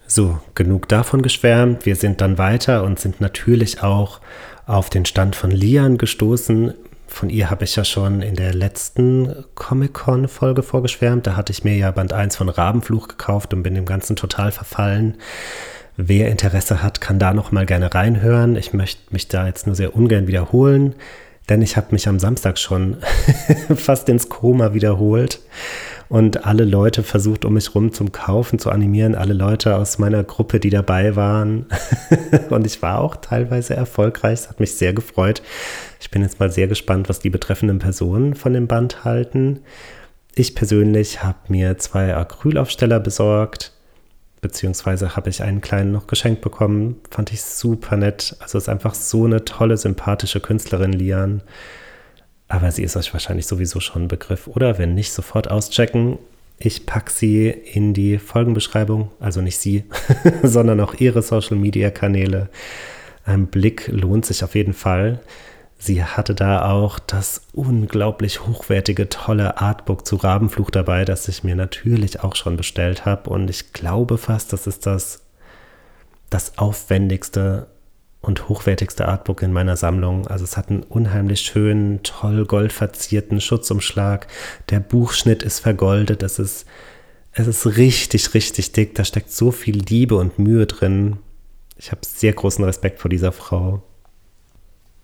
So, 0.07 0.39
genug 0.55 0.87
davon 0.87 1.21
geschwärmt. 1.21 1.85
Wir 1.85 1.95
sind 1.95 2.21
dann 2.21 2.37
weiter 2.37 2.83
und 2.83 2.99
sind 2.99 3.21
natürlich 3.21 3.83
auch 3.83 4.21
auf 4.65 4.89
den 4.89 5.05
Stand 5.05 5.35
von 5.35 5.51
Lian 5.51 5.97
gestoßen. 5.97 6.73
Von 7.09 7.29
ihr 7.29 7.49
habe 7.49 7.65
ich 7.65 7.75
ja 7.75 7.83
schon 7.83 8.21
in 8.21 8.35
der 8.35 8.53
letzten 8.53 9.43
Comic-Con-Folge 9.55 10.61
vorgeschwärmt. 10.61 11.25
Da 11.25 11.35
hatte 11.35 11.51
ich 11.51 11.63
mir 11.63 11.75
ja 11.75 11.89
Band 11.91 12.13
1 12.13 12.37
von 12.37 12.49
Rabenfluch 12.49 13.07
gekauft 13.07 13.53
und 13.53 13.63
bin 13.63 13.73
dem 13.73 13.85
Ganzen 13.85 14.15
total 14.15 14.51
verfallen. 14.51 15.17
Wer 15.97 16.29
Interesse 16.29 16.81
hat, 16.81 17.01
kann 17.01 17.19
da 17.19 17.33
noch 17.33 17.51
mal 17.51 17.65
gerne 17.65 17.93
reinhören. 17.93 18.55
Ich 18.55 18.73
möchte 18.73 19.01
mich 19.11 19.27
da 19.27 19.47
jetzt 19.47 19.65
nur 19.65 19.75
sehr 19.75 19.95
ungern 19.95 20.27
wiederholen, 20.27 20.95
denn 21.49 21.61
ich 21.61 21.75
habe 21.75 21.87
mich 21.91 22.07
am 22.07 22.19
Samstag 22.19 22.57
schon 22.57 22.97
fast 23.75 24.07
ins 24.07 24.29
Koma 24.29 24.73
wiederholt 24.73 25.41
und 26.09 26.45
alle 26.45 26.63
Leute 26.63 27.03
versucht, 27.03 27.43
um 27.43 27.55
mich 27.55 27.73
rum 27.75 27.91
zum 27.91 28.11
Kaufen 28.11 28.59
zu 28.59 28.69
animieren, 28.69 29.15
alle 29.15 29.33
Leute 29.33 29.75
aus 29.75 29.97
meiner 29.97 30.23
Gruppe, 30.23 30.59
die 30.59 30.69
dabei 30.69 31.15
waren. 31.15 31.65
und 32.49 32.65
ich 32.65 32.81
war 32.81 33.01
auch 33.01 33.17
teilweise 33.17 33.75
erfolgreich, 33.75 34.41
das 34.41 34.49
hat 34.49 34.59
mich 34.59 34.75
sehr 34.75 34.93
gefreut. 34.93 35.41
Ich 35.99 36.11
bin 36.11 36.21
jetzt 36.21 36.39
mal 36.39 36.51
sehr 36.51 36.67
gespannt, 36.67 37.09
was 37.09 37.19
die 37.19 37.29
betreffenden 37.29 37.79
Personen 37.79 38.33
von 38.33 38.53
dem 38.53 38.67
Band 38.67 39.03
halten. 39.03 39.59
Ich 40.33 40.55
persönlich 40.55 41.23
habe 41.23 41.37
mir 41.49 41.77
zwei 41.77 42.15
Acrylaufsteller 42.15 42.99
besorgt, 43.01 43.73
beziehungsweise 44.41 45.17
habe 45.17 45.29
ich 45.29 45.43
einen 45.43 45.59
kleinen 45.59 45.91
noch 45.91 46.07
geschenkt 46.07 46.41
bekommen. 46.41 46.95
Fand 47.11 47.33
ich 47.33 47.41
super 47.41 47.97
nett. 47.97 48.37
Also 48.39 48.57
ist 48.57 48.69
einfach 48.69 48.95
so 48.95 49.25
eine 49.25 49.43
tolle, 49.43 49.75
sympathische 49.75 50.39
Künstlerin, 50.39 50.93
Lian. 50.93 51.41
Aber 52.47 52.71
sie 52.71 52.83
ist 52.83 52.95
euch 52.95 53.11
wahrscheinlich 53.11 53.47
sowieso 53.47 53.81
schon 53.81 54.03
ein 54.03 54.07
Begriff. 54.07 54.47
Oder 54.47 54.77
wenn 54.77 54.95
nicht, 54.95 55.11
sofort 55.11 55.51
auschecken. 55.51 56.17
Ich 56.57 56.85
packe 56.85 57.11
sie 57.11 57.49
in 57.49 57.93
die 57.93 58.17
Folgenbeschreibung. 58.17 59.11
Also 59.19 59.41
nicht 59.41 59.57
sie, 59.57 59.83
sondern 60.43 60.79
auch 60.79 60.93
ihre 60.93 61.21
Social-Media-Kanäle. 61.21 62.49
Ein 63.25 63.47
Blick 63.47 63.87
lohnt 63.89 64.25
sich 64.25 64.43
auf 64.43 64.55
jeden 64.55 64.73
Fall. 64.73 65.19
Sie 65.81 66.03
hatte 66.03 66.35
da 66.35 66.69
auch 66.69 66.99
das 66.99 67.41
unglaublich 67.53 68.45
hochwertige, 68.45 69.07
tolle 69.07 69.61
Artbook 69.61 70.05
zu 70.05 70.17
Rabenfluch 70.17 70.71
dabei, 70.71 71.05
das 71.05 71.29
ich 71.29 71.45
mir 71.45 71.55
natürlich 71.55 72.21
auch 72.21 72.35
schon 72.35 72.57
bestellt 72.57 73.05
habe. 73.05 73.29
Und 73.29 73.49
ich 73.49 73.71
glaube 73.71 74.17
fast, 74.17 74.51
das 74.51 74.67
ist 74.67 74.85
das, 74.85 75.23
das 76.29 76.57
aufwendigste 76.57 77.67
und 78.19 78.49
hochwertigste 78.49 79.07
Artbook 79.07 79.41
in 79.41 79.53
meiner 79.53 79.77
Sammlung. 79.77 80.27
Also 80.27 80.43
es 80.43 80.57
hat 80.57 80.69
einen 80.69 80.83
unheimlich 80.83 81.39
schönen, 81.39 82.03
toll 82.03 82.45
goldverzierten 82.45 83.39
Schutzumschlag. 83.39 84.27
Der 84.69 84.81
Buchschnitt 84.81 85.43
ist 85.43 85.61
vergoldet. 85.61 86.23
Es 86.23 86.39
ist, 86.39 86.65
es 87.31 87.47
ist 87.47 87.77
richtig, 87.77 88.33
richtig 88.33 88.73
dick. 88.73 88.95
Da 88.95 89.05
steckt 89.05 89.31
so 89.31 89.51
viel 89.51 89.77
Liebe 89.77 90.15
und 90.15 90.39
Mühe 90.39 90.65
drin. 90.65 91.19
Ich 91.77 91.91
habe 91.91 92.01
sehr 92.05 92.33
großen 92.33 92.65
Respekt 92.65 92.99
vor 92.99 93.07
dieser 93.07 93.31
Frau. 93.31 93.81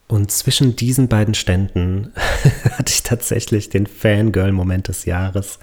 Und 0.07 0.31
zwischen 0.31 0.75
diesen 0.75 1.07
beiden 1.07 1.33
Ständen 1.33 2.13
hatte 2.71 2.91
ich 2.93 3.03
tatsächlich 3.03 3.69
den 3.69 3.87
Fangirl-Moment 3.87 4.87
des 4.87 5.05
Jahres. 5.05 5.59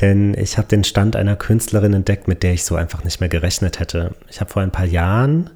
Denn 0.00 0.34
ich 0.34 0.58
habe 0.58 0.68
den 0.68 0.84
Stand 0.84 1.16
einer 1.16 1.36
Künstlerin 1.36 1.94
entdeckt, 1.94 2.28
mit 2.28 2.42
der 2.42 2.52
ich 2.52 2.64
so 2.64 2.76
einfach 2.76 3.02
nicht 3.04 3.20
mehr 3.20 3.30
gerechnet 3.30 3.80
hätte. 3.80 4.14
Ich 4.28 4.40
habe 4.40 4.50
vor 4.50 4.62
ein 4.62 4.72
paar 4.72 4.84
Jahren 4.84 5.50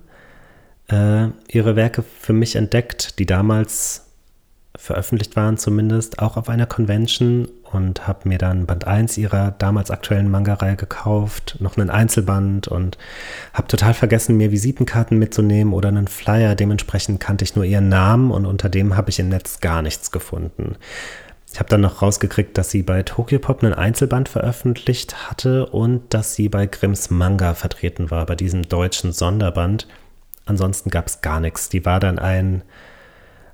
äh, 0.89 1.29
ihre 1.49 1.77
Werke 1.77 2.03
für 2.03 2.33
mich 2.33 2.57
entdeckt, 2.57 3.19
die 3.19 3.27
damals 3.27 4.07
veröffentlicht 4.77 5.37
waren 5.37 5.59
zumindest, 5.59 6.21
auch 6.21 6.39
auf 6.39 6.49
einer 6.49 6.67
Convention 6.67 7.49
und 7.73 8.07
habe 8.07 8.29
mir 8.29 8.39
dann 8.39 8.67
Band 8.67 8.87
1 8.87 9.17
ihrer 9.19 9.53
damals 9.53 9.91
aktuellen 9.91 10.31
Manga-Reihe 10.31 10.77
gekauft, 10.77 11.57
noch 11.61 11.77
einen 11.77 11.91
Einzelband 11.91 12.69
und 12.69 12.99
habe 13.53 13.69
total 13.69 13.95
vergessen, 13.95 14.37
mir 14.37 14.51
Visitenkarten 14.51 15.19
mitzunehmen 15.19 15.73
oder 15.73 15.89
einen 15.89 16.09
Flyer. 16.09 16.55
Dementsprechend 16.55 17.21
kannte 17.21 17.45
ich 17.45 17.57
nur 17.57 17.65
ihren 17.65 17.89
Namen 17.89 18.31
und 18.31 18.47
unter 18.47 18.69
dem 18.69 18.97
habe 18.97 19.11
ich 19.11 19.19
im 19.19 19.29
Netz 19.29 19.61
gar 19.61 19.83
nichts 19.83 20.11
gefunden. 20.11 20.77
Ich 21.53 21.59
habe 21.59 21.69
dann 21.69 21.81
noch 21.81 22.01
rausgekriegt, 22.01 22.57
dass 22.57 22.71
sie 22.71 22.83
bei 22.83 23.03
Tokyopop 23.03 23.65
einen 23.65 23.75
Einzelband 23.75 24.29
veröffentlicht 24.29 25.29
hatte 25.29 25.67
und 25.67 26.15
dass 26.15 26.35
sie 26.35 26.49
bei 26.49 26.67
Grimms 26.67 27.11
Manga 27.11 27.55
vertreten 27.55 28.11
war, 28.11 28.25
bei 28.27 28.37
diesem 28.37 28.69
deutschen 28.69 29.13
Sonderband. 29.13 29.89
Ansonsten 30.47 30.91
gab 30.91 31.09
es 31.09 31.23
gar 31.23 31.41
nichts. 31.41 31.69
Die 31.69 31.85
war 31.85 31.99
dann 31.99 32.19
ein 32.19 32.63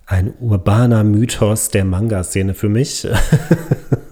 ein 0.06 0.32
urbaner 0.38 1.02
Mythos 1.02 1.68
der 1.70 1.84
Manga-Szene 1.84 2.54
für 2.54 2.68
mich. 2.68 3.06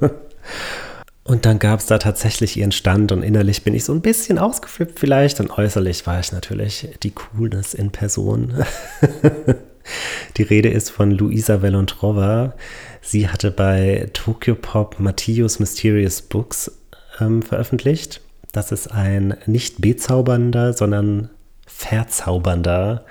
und 1.24 1.46
dann 1.46 1.60
gab 1.60 1.80
es 1.80 1.86
da 1.86 1.98
tatsächlich 1.98 2.56
ihren 2.56 2.72
Stand 2.72 3.12
und 3.12 3.22
innerlich 3.22 3.62
bin 3.62 3.74
ich 3.74 3.84
so 3.84 3.92
ein 3.92 4.00
bisschen 4.00 4.38
ausgeflippt 4.38 4.98
vielleicht 4.98 5.38
und 5.40 5.56
äußerlich 5.56 6.06
war 6.06 6.18
ich 6.18 6.32
natürlich 6.32 6.88
die 7.04 7.12
Coolness 7.12 7.74
in 7.74 7.90
Person. 7.90 8.64
die 10.36 10.42
Rede 10.42 10.68
ist 10.68 10.90
von 10.90 11.12
Luisa 11.12 11.62
Velontrova. 11.62 12.54
Sie 13.00 13.28
hatte 13.28 13.52
bei 13.52 14.08
Tokyo 14.12 14.56
Pop 14.56 14.98
Matthias 14.98 15.60
Mysterious 15.60 16.22
Books 16.22 16.73
ähm, 17.21 17.42
veröffentlicht. 17.42 18.21
Das 18.50 18.73
ist 18.73 18.88
ein 18.88 19.36
nicht 19.47 19.80
bezaubernder, 19.80 20.73
sondern 20.73 21.30
verzaubernder 21.66 23.04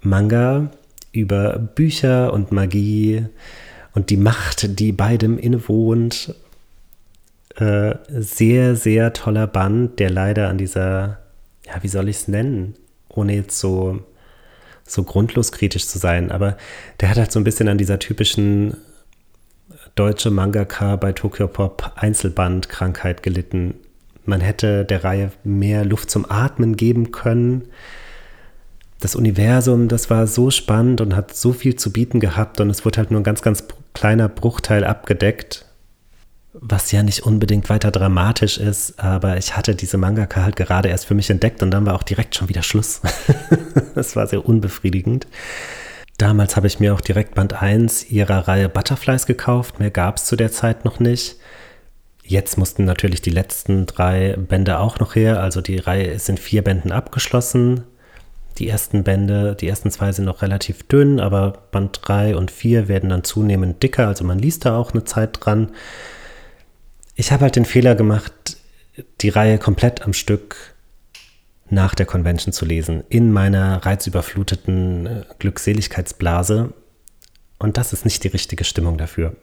Manga, 0.00 0.70
über 1.12 1.58
Bücher 1.58 2.32
und 2.32 2.52
Magie 2.52 3.26
und 3.94 4.10
die 4.10 4.16
Macht, 4.16 4.78
die 4.80 4.92
beidem 4.92 5.38
innewohnt. 5.38 6.34
Äh, 7.56 7.94
sehr, 8.08 8.76
sehr 8.76 9.12
toller 9.12 9.46
Band, 9.46 9.98
der 9.98 10.10
leider 10.10 10.48
an 10.48 10.56
dieser, 10.56 11.18
ja, 11.66 11.74
wie 11.82 11.88
soll 11.88 12.08
ich 12.08 12.16
es 12.16 12.28
nennen, 12.28 12.74
ohne 13.10 13.34
jetzt 13.34 13.58
so, 13.58 14.00
so 14.84 15.02
grundlos 15.04 15.52
kritisch 15.52 15.86
zu 15.86 15.98
sein, 15.98 16.32
aber 16.32 16.56
der 17.00 17.10
hat 17.10 17.18
halt 17.18 17.30
so 17.30 17.38
ein 17.38 17.44
bisschen 17.44 17.68
an 17.68 17.76
dieser 17.76 17.98
typischen 17.98 18.78
deutsche 19.94 20.30
Mangaka 20.30 20.96
bei 20.96 21.12
Tokyo 21.12 21.46
Pop 21.46 21.92
Einzelbandkrankheit 21.96 23.22
gelitten. 23.22 23.74
Man 24.24 24.40
hätte 24.40 24.86
der 24.86 25.04
Reihe 25.04 25.30
mehr 25.44 25.84
Luft 25.84 26.10
zum 26.10 26.30
Atmen 26.30 26.76
geben 26.76 27.12
können 27.12 27.68
das 29.02 29.16
Universum, 29.16 29.88
das 29.88 30.10
war 30.10 30.26
so 30.26 30.50
spannend 30.50 31.00
und 31.00 31.16
hat 31.16 31.34
so 31.34 31.52
viel 31.52 31.76
zu 31.76 31.92
bieten 31.92 32.20
gehabt 32.20 32.60
und 32.60 32.70
es 32.70 32.84
wurde 32.84 32.98
halt 32.98 33.10
nur 33.10 33.20
ein 33.20 33.24
ganz, 33.24 33.42
ganz 33.42 33.64
kleiner 33.94 34.28
Bruchteil 34.28 34.84
abgedeckt, 34.84 35.66
was 36.52 36.92
ja 36.92 37.02
nicht 37.02 37.20
unbedingt 37.20 37.68
weiter 37.68 37.90
dramatisch 37.90 38.58
ist, 38.58 38.98
aber 39.00 39.38
ich 39.38 39.56
hatte 39.56 39.74
diese 39.74 39.98
Mangaka 39.98 40.42
halt 40.42 40.56
gerade 40.56 40.88
erst 40.88 41.06
für 41.06 41.14
mich 41.14 41.30
entdeckt 41.30 41.62
und 41.62 41.70
dann 41.70 41.84
war 41.84 41.94
auch 41.94 42.02
direkt 42.02 42.36
schon 42.36 42.48
wieder 42.48 42.62
Schluss. 42.62 43.00
das 43.94 44.14
war 44.14 44.26
sehr 44.26 44.46
unbefriedigend. 44.46 45.26
Damals 46.18 46.54
habe 46.56 46.68
ich 46.68 46.78
mir 46.78 46.94
auch 46.94 47.00
direkt 47.00 47.34
Band 47.34 47.60
1 47.60 48.10
ihrer 48.10 48.46
Reihe 48.46 48.68
Butterflies 48.68 49.26
gekauft, 49.26 49.80
mehr 49.80 49.90
gab 49.90 50.18
es 50.18 50.26
zu 50.26 50.36
der 50.36 50.52
Zeit 50.52 50.84
noch 50.84 51.00
nicht. 51.00 51.36
Jetzt 52.22 52.56
mussten 52.56 52.84
natürlich 52.84 53.20
die 53.20 53.30
letzten 53.30 53.86
drei 53.86 54.36
Bände 54.36 54.78
auch 54.78 55.00
noch 55.00 55.16
her, 55.16 55.40
also 55.40 55.60
die 55.60 55.78
Reihe 55.78 56.06
ist 56.06 56.28
in 56.28 56.36
vier 56.36 56.62
Bänden 56.62 56.92
abgeschlossen. 56.92 57.82
Die 58.58 58.68
ersten 58.68 59.02
Bände, 59.02 59.56
die 59.58 59.68
ersten 59.68 59.90
zwei 59.90 60.12
sind 60.12 60.26
noch 60.26 60.42
relativ 60.42 60.82
dünn, 60.84 61.20
aber 61.20 61.64
Band 61.70 62.00
3 62.02 62.36
und 62.36 62.50
4 62.50 62.88
werden 62.88 63.10
dann 63.10 63.24
zunehmend 63.24 63.82
dicker, 63.82 64.08
also 64.08 64.24
man 64.24 64.38
liest 64.38 64.64
da 64.64 64.76
auch 64.76 64.92
eine 64.92 65.04
Zeit 65.04 65.38
dran. 65.40 65.72
Ich 67.14 67.32
habe 67.32 67.42
halt 67.42 67.56
den 67.56 67.64
Fehler 67.64 67.94
gemacht, 67.94 68.58
die 69.20 69.30
Reihe 69.30 69.58
komplett 69.58 70.02
am 70.02 70.12
Stück 70.12 70.74
nach 71.70 71.94
der 71.94 72.06
Convention 72.06 72.52
zu 72.52 72.66
lesen, 72.66 73.02
in 73.08 73.32
meiner 73.32 73.84
reizüberfluteten 73.84 75.06
äh, 75.06 75.24
Glückseligkeitsblase. 75.38 76.74
Und 77.58 77.78
das 77.78 77.92
ist 77.92 78.04
nicht 78.04 78.22
die 78.24 78.28
richtige 78.28 78.64
Stimmung 78.64 78.98
dafür. 78.98 79.34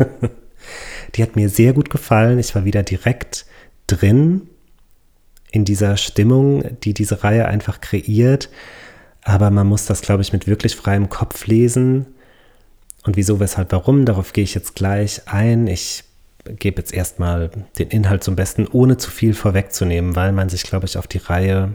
die 1.14 1.22
hat 1.22 1.36
mir 1.36 1.48
sehr 1.48 1.72
gut 1.72 1.88
gefallen. 1.88 2.38
Ich 2.38 2.54
war 2.54 2.64
wieder 2.64 2.82
direkt 2.82 3.46
drin 3.86 4.48
in 5.52 5.64
dieser 5.64 5.96
Stimmung, 5.96 6.64
die 6.82 6.94
diese 6.94 7.24
Reihe 7.24 7.46
einfach 7.46 7.80
kreiert. 7.80 8.48
Aber 9.22 9.50
man 9.50 9.66
muss 9.66 9.86
das, 9.86 10.00
glaube 10.00 10.22
ich, 10.22 10.32
mit 10.32 10.46
wirklich 10.46 10.76
freiem 10.76 11.08
Kopf 11.08 11.46
lesen. 11.46 12.06
Und 13.04 13.16
wieso, 13.16 13.40
weshalb, 13.40 13.72
warum, 13.72 14.04
darauf 14.04 14.32
gehe 14.32 14.44
ich 14.44 14.54
jetzt 14.54 14.74
gleich 14.74 15.22
ein. 15.26 15.66
Ich 15.66 16.04
gebe 16.44 16.80
jetzt 16.80 16.92
erstmal 16.92 17.50
den 17.78 17.88
Inhalt 17.88 18.24
zum 18.24 18.36
Besten, 18.36 18.66
ohne 18.66 18.96
zu 18.96 19.10
viel 19.10 19.34
vorwegzunehmen, 19.34 20.16
weil 20.16 20.32
man 20.32 20.48
sich, 20.48 20.62
glaube 20.62 20.86
ich, 20.86 20.96
auf 20.96 21.06
die 21.06 21.18
Reihe 21.18 21.74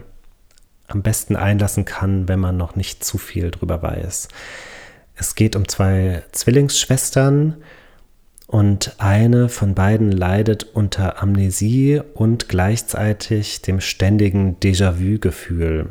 am 0.88 1.02
besten 1.02 1.36
einlassen 1.36 1.84
kann, 1.84 2.28
wenn 2.28 2.40
man 2.40 2.56
noch 2.56 2.76
nicht 2.76 3.04
zu 3.04 3.18
viel 3.18 3.50
drüber 3.50 3.82
weiß. 3.82 4.28
Es 5.16 5.34
geht 5.34 5.56
um 5.56 5.66
zwei 5.68 6.22
Zwillingsschwestern, 6.32 7.56
und 8.46 8.94
eine 8.98 9.48
von 9.48 9.74
beiden 9.74 10.12
leidet 10.12 10.64
unter 10.74 11.22
Amnesie 11.22 12.00
und 12.14 12.48
gleichzeitig 12.48 13.62
dem 13.62 13.80
ständigen 13.80 14.58
Déjà-vu-Gefühl. 14.60 15.88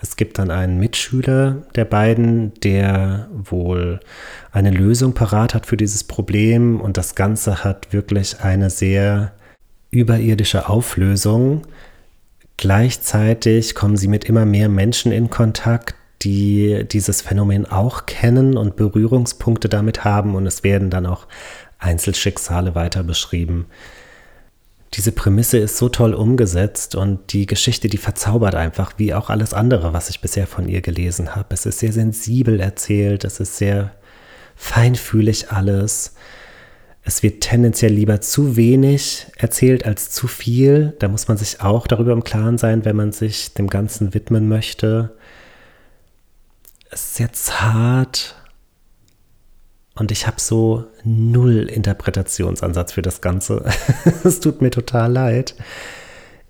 Es 0.00 0.16
gibt 0.16 0.38
dann 0.38 0.50
einen 0.50 0.80
Mitschüler 0.80 1.62
der 1.76 1.84
beiden, 1.84 2.54
der 2.62 3.28
wohl 3.32 4.00
eine 4.50 4.70
Lösung 4.70 5.14
parat 5.14 5.54
hat 5.54 5.66
für 5.66 5.76
dieses 5.76 6.02
Problem 6.02 6.80
und 6.80 6.96
das 6.96 7.14
Ganze 7.14 7.62
hat 7.62 7.92
wirklich 7.92 8.40
eine 8.40 8.68
sehr 8.68 9.32
überirdische 9.90 10.68
Auflösung. 10.68 11.62
Gleichzeitig 12.56 13.76
kommen 13.76 13.96
sie 13.96 14.08
mit 14.08 14.24
immer 14.24 14.44
mehr 14.44 14.68
Menschen 14.68 15.12
in 15.12 15.30
Kontakt, 15.30 15.94
die 16.22 16.84
dieses 16.90 17.22
Phänomen 17.22 17.66
auch 17.66 18.06
kennen 18.06 18.56
und 18.56 18.76
Berührungspunkte 18.76 19.68
damit 19.68 20.04
haben 20.04 20.34
und 20.34 20.46
es 20.46 20.64
werden 20.64 20.90
dann 20.90 21.06
auch 21.06 21.26
Einzelschicksale 21.82 22.74
weiter 22.74 23.02
beschrieben. 23.02 23.66
Diese 24.94 25.12
Prämisse 25.12 25.56
ist 25.58 25.78
so 25.78 25.88
toll 25.88 26.12
umgesetzt 26.12 26.94
und 26.94 27.32
die 27.32 27.46
Geschichte, 27.46 27.88
die 27.88 27.96
verzaubert 27.96 28.54
einfach, 28.54 28.94
wie 28.98 29.14
auch 29.14 29.30
alles 29.30 29.54
andere, 29.54 29.94
was 29.94 30.10
ich 30.10 30.20
bisher 30.20 30.46
von 30.46 30.68
ihr 30.68 30.82
gelesen 30.82 31.34
habe. 31.34 31.54
Es 31.54 31.64
ist 31.64 31.78
sehr 31.78 31.92
sensibel 31.92 32.60
erzählt, 32.60 33.24
es 33.24 33.40
ist 33.40 33.56
sehr 33.56 33.92
feinfühlig 34.54 35.50
alles. 35.50 36.14
Es 37.04 37.22
wird 37.22 37.40
tendenziell 37.40 37.92
lieber 37.92 38.20
zu 38.20 38.56
wenig 38.56 39.26
erzählt 39.36 39.86
als 39.86 40.10
zu 40.10 40.28
viel. 40.28 40.94
Da 40.98 41.08
muss 41.08 41.26
man 41.26 41.38
sich 41.38 41.62
auch 41.62 41.86
darüber 41.86 42.12
im 42.12 42.22
Klaren 42.22 42.58
sein, 42.58 42.84
wenn 42.84 42.94
man 42.94 43.12
sich 43.12 43.54
dem 43.54 43.68
Ganzen 43.68 44.12
widmen 44.12 44.46
möchte. 44.46 45.16
Es 46.90 47.00
ist 47.00 47.14
sehr 47.14 47.32
zart 47.32 48.36
und 49.94 50.10
ich 50.10 50.26
habe 50.26 50.40
so 50.40 50.84
null 51.04 51.68
Interpretationsansatz 51.68 52.92
für 52.92 53.02
das 53.02 53.20
Ganze. 53.20 53.64
es 54.24 54.40
tut 54.40 54.62
mir 54.62 54.70
total 54.70 55.12
leid. 55.12 55.54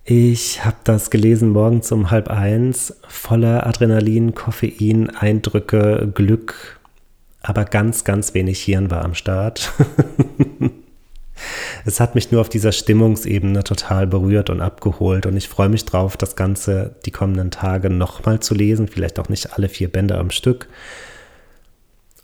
Ich 0.04 0.64
habe 0.64 0.76
das 0.84 1.10
gelesen 1.10 1.50
morgens 1.50 1.90
um 1.92 2.10
halb 2.10 2.28
eins, 2.28 2.96
voller 3.06 3.66
Adrenalin, 3.66 4.34
Koffein, 4.34 5.10
Eindrücke, 5.10 6.10
Glück, 6.12 6.80
aber 7.40 7.64
ganz, 7.64 8.04
ganz 8.04 8.34
wenig 8.34 8.60
Hirn 8.62 8.90
war 8.90 9.04
am 9.04 9.14
Start. 9.14 9.72
es 11.84 12.00
hat 12.00 12.16
mich 12.16 12.32
nur 12.32 12.40
auf 12.40 12.48
dieser 12.48 12.72
Stimmungsebene 12.72 13.62
total 13.64 14.08
berührt 14.08 14.50
und 14.50 14.60
abgeholt 14.60 15.26
und 15.26 15.36
ich 15.36 15.48
freue 15.48 15.68
mich 15.68 15.84
drauf, 15.84 16.16
das 16.16 16.34
Ganze 16.34 16.96
die 17.06 17.12
kommenden 17.12 17.52
Tage 17.52 17.88
nochmal 17.90 18.40
zu 18.40 18.54
lesen, 18.54 18.88
vielleicht 18.88 19.20
auch 19.20 19.28
nicht 19.28 19.54
alle 19.54 19.68
vier 19.68 19.90
Bände 19.90 20.18
am 20.18 20.30
Stück 20.30 20.68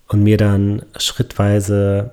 und 0.09 0.23
mir 0.23 0.37
dann 0.37 0.83
schrittweise 0.97 2.11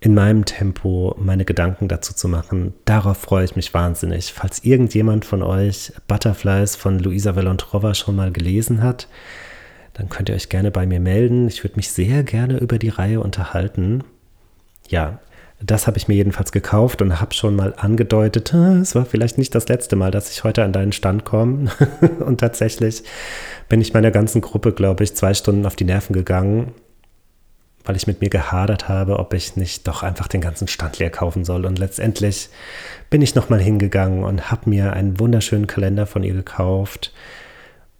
in 0.00 0.14
meinem 0.14 0.44
Tempo 0.44 1.16
meine 1.18 1.46
Gedanken 1.46 1.88
dazu 1.88 2.12
zu 2.12 2.28
machen. 2.28 2.74
Darauf 2.84 3.16
freue 3.16 3.44
ich 3.44 3.56
mich 3.56 3.72
wahnsinnig. 3.72 4.34
Falls 4.34 4.62
irgendjemand 4.64 5.24
von 5.24 5.42
euch 5.42 5.92
Butterflies 6.06 6.76
von 6.76 6.98
Luisa 6.98 7.36
Velontrova 7.36 7.94
schon 7.94 8.16
mal 8.16 8.30
gelesen 8.30 8.82
hat, 8.82 9.08
dann 9.94 10.10
könnt 10.10 10.28
ihr 10.28 10.34
euch 10.34 10.50
gerne 10.50 10.70
bei 10.70 10.84
mir 10.84 11.00
melden. 11.00 11.48
Ich 11.48 11.64
würde 11.64 11.76
mich 11.76 11.90
sehr 11.90 12.22
gerne 12.22 12.58
über 12.58 12.78
die 12.78 12.90
Reihe 12.90 13.20
unterhalten. 13.20 14.04
Ja, 14.88 15.20
das 15.62 15.86
habe 15.86 15.96
ich 15.96 16.08
mir 16.08 16.14
jedenfalls 16.14 16.52
gekauft 16.52 17.00
und 17.00 17.20
habe 17.20 17.32
schon 17.32 17.56
mal 17.56 17.74
angedeutet, 17.76 18.52
es 18.82 18.94
war 18.94 19.06
vielleicht 19.06 19.38
nicht 19.38 19.54
das 19.54 19.68
letzte 19.68 19.96
Mal, 19.96 20.10
dass 20.10 20.30
ich 20.30 20.44
heute 20.44 20.64
an 20.64 20.72
deinen 20.72 20.92
Stand 20.92 21.24
komme. 21.24 21.70
und 22.18 22.40
tatsächlich 22.40 23.04
bin 23.68 23.80
ich 23.80 23.94
meiner 23.94 24.10
ganzen 24.10 24.42
Gruppe, 24.42 24.72
glaube 24.72 25.04
ich, 25.04 25.14
zwei 25.14 25.32
Stunden 25.32 25.64
auf 25.64 25.76
die 25.76 25.84
Nerven 25.84 26.12
gegangen, 26.12 26.74
weil 27.84 27.96
ich 27.96 28.06
mit 28.06 28.20
mir 28.20 28.30
gehadert 28.30 28.88
habe, 28.88 29.18
ob 29.18 29.34
ich 29.34 29.56
nicht 29.56 29.86
doch 29.86 30.02
einfach 30.02 30.26
den 30.26 30.40
ganzen 30.40 30.68
Stand 30.68 30.98
leer 30.98 31.10
kaufen 31.10 31.44
soll. 31.44 31.66
Und 31.66 31.78
letztendlich 31.78 32.48
bin 33.10 33.20
ich 33.22 33.34
nochmal 33.34 33.60
hingegangen 33.60 34.24
und 34.24 34.50
habe 34.50 34.70
mir 34.70 34.94
einen 34.94 35.20
wunderschönen 35.20 35.66
Kalender 35.66 36.06
von 36.06 36.22
ihr 36.22 36.34
gekauft 36.34 37.12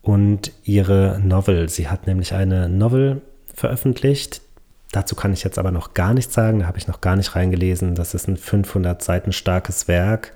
und 0.01 0.53
ihre 0.65 1.21
Novel. 1.23 1.69
Sie 1.69 1.89
hat 1.89 2.07
nämlich 2.07 2.35
eine 2.35 2.69
Novel 2.69 3.21
veröffentlicht. 3.55 4.41
Dazu 4.91 5.15
kann 5.15 5.33
ich 5.33 5.45
jetzt 5.45 5.59
aber 5.59 5.71
noch 5.71 5.93
gar 5.93 6.15
nichts 6.15 6.35
sagen, 6.35 6.61
da 6.61 6.67
habe 6.67 6.79
ich 6.79 6.87
noch 6.89 7.01
gar 7.01 7.17
nicht 7.17 7.35
reingelesen. 7.35 7.95
Das 7.95 8.15
ist 8.15 8.27
ein 8.29 8.37
500 8.37 9.03
Seiten 9.03 9.33
starkes 9.33 9.87
Werk. 9.89 10.33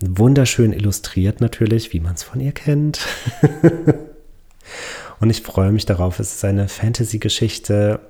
Wunderschön 0.00 0.72
illustriert 0.72 1.42
natürlich, 1.42 1.92
wie 1.92 2.00
man 2.00 2.14
es 2.14 2.22
von 2.22 2.40
ihr 2.40 2.52
kennt. 2.52 3.00
und 5.20 5.28
ich 5.28 5.42
freue 5.42 5.72
mich 5.72 5.84
darauf. 5.84 6.18
Es 6.18 6.36
ist 6.36 6.44
eine 6.44 6.68
Fantasy-Geschichte 6.68 8.00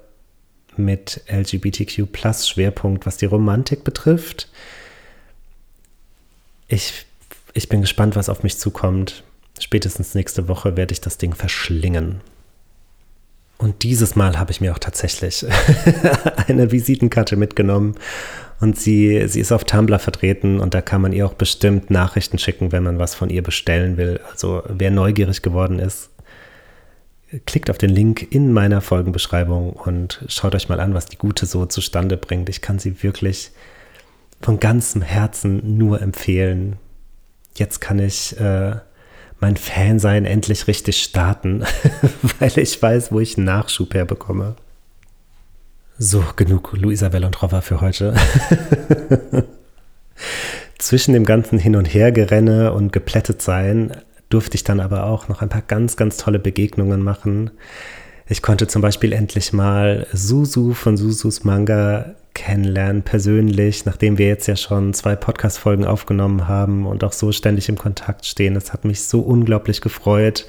mit 0.76 1.22
LGBTQ 1.28 2.10
Plus 2.10 2.48
Schwerpunkt, 2.48 3.06
was 3.06 3.16
die 3.16 3.26
Romantik 3.26 3.84
betrifft. 3.84 4.48
Ich, 6.68 7.06
ich 7.52 7.68
bin 7.68 7.80
gespannt, 7.80 8.16
was 8.16 8.28
auf 8.28 8.42
mich 8.42 8.58
zukommt. 8.58 9.24
Spätestens 9.58 10.14
nächste 10.14 10.48
Woche 10.48 10.76
werde 10.76 10.92
ich 10.92 11.00
das 11.00 11.18
Ding 11.18 11.34
verschlingen. 11.34 12.20
Und 13.58 13.82
dieses 13.82 14.16
Mal 14.16 14.38
habe 14.38 14.52
ich 14.52 14.62
mir 14.62 14.72
auch 14.72 14.78
tatsächlich 14.78 15.44
eine 16.48 16.72
Visitenkarte 16.72 17.36
mitgenommen. 17.36 17.94
Und 18.60 18.78
sie, 18.78 19.26
sie 19.26 19.40
ist 19.40 19.52
auf 19.52 19.64
Tumblr 19.64 19.98
vertreten 19.98 20.60
und 20.60 20.74
da 20.74 20.82
kann 20.82 21.00
man 21.00 21.12
ihr 21.12 21.26
auch 21.26 21.34
bestimmt 21.34 21.90
Nachrichten 21.90 22.38
schicken, 22.38 22.72
wenn 22.72 22.82
man 22.82 22.98
was 22.98 23.14
von 23.14 23.30
ihr 23.30 23.42
bestellen 23.42 23.96
will. 23.96 24.20
Also 24.30 24.62
wer 24.68 24.90
neugierig 24.90 25.40
geworden 25.40 25.78
ist, 25.78 26.09
klickt 27.46 27.70
auf 27.70 27.78
den 27.78 27.90
Link 27.90 28.26
in 28.32 28.52
meiner 28.52 28.80
Folgenbeschreibung 28.80 29.72
und 29.72 30.24
schaut 30.28 30.54
euch 30.54 30.68
mal 30.68 30.80
an, 30.80 30.94
was 30.94 31.06
die 31.06 31.18
Gute 31.18 31.46
so 31.46 31.66
zustande 31.66 32.16
bringt. 32.16 32.48
Ich 32.48 32.60
kann 32.60 32.78
sie 32.78 33.02
wirklich 33.02 33.52
von 34.40 34.58
ganzem 34.58 35.02
Herzen 35.02 35.78
nur 35.78 36.00
empfehlen. 36.00 36.76
Jetzt 37.54 37.80
kann 37.80 37.98
ich 37.98 38.38
äh, 38.40 38.76
mein 39.38 39.56
Fansein 39.56 40.24
endlich 40.24 40.66
richtig 40.66 41.02
starten, 41.02 41.64
weil 42.38 42.58
ich 42.58 42.80
weiß, 42.80 43.12
wo 43.12 43.20
ich 43.20 43.36
Nachschub 43.36 43.94
herbekomme. 43.94 44.56
So, 45.98 46.24
genug 46.36 46.72
Luisa 46.72 47.12
Velontrova 47.12 47.60
für 47.60 47.80
heute. 47.80 48.14
Zwischen 50.78 51.12
dem 51.12 51.26
ganzen 51.26 51.58
Hin- 51.58 51.76
und 51.76 51.84
Hergerenne 51.84 52.72
und 52.72 52.92
geplättet 52.92 53.42
sein 53.42 53.92
durfte 54.30 54.54
ich 54.54 54.64
dann 54.64 54.80
aber 54.80 55.04
auch 55.04 55.28
noch 55.28 55.42
ein 55.42 55.48
paar 55.48 55.62
ganz, 55.62 55.96
ganz 55.96 56.16
tolle 56.16 56.38
Begegnungen 56.38 57.02
machen. 57.02 57.50
Ich 58.26 58.42
konnte 58.42 58.68
zum 58.68 58.80
Beispiel 58.80 59.12
endlich 59.12 59.52
mal 59.52 60.06
Susu 60.12 60.72
von 60.72 60.96
Susus 60.96 61.44
Manga 61.44 62.14
kennenlernen, 62.32 63.02
persönlich, 63.02 63.84
nachdem 63.84 64.18
wir 64.18 64.28
jetzt 64.28 64.46
ja 64.46 64.54
schon 64.56 64.94
zwei 64.94 65.16
Podcast-Folgen 65.16 65.84
aufgenommen 65.84 66.46
haben 66.46 66.86
und 66.86 67.02
auch 67.02 67.12
so 67.12 67.32
ständig 67.32 67.68
im 67.68 67.76
Kontakt 67.76 68.24
stehen. 68.24 68.54
Es 68.56 68.72
hat 68.72 68.84
mich 68.84 69.02
so 69.02 69.20
unglaublich 69.20 69.80
gefreut. 69.80 70.46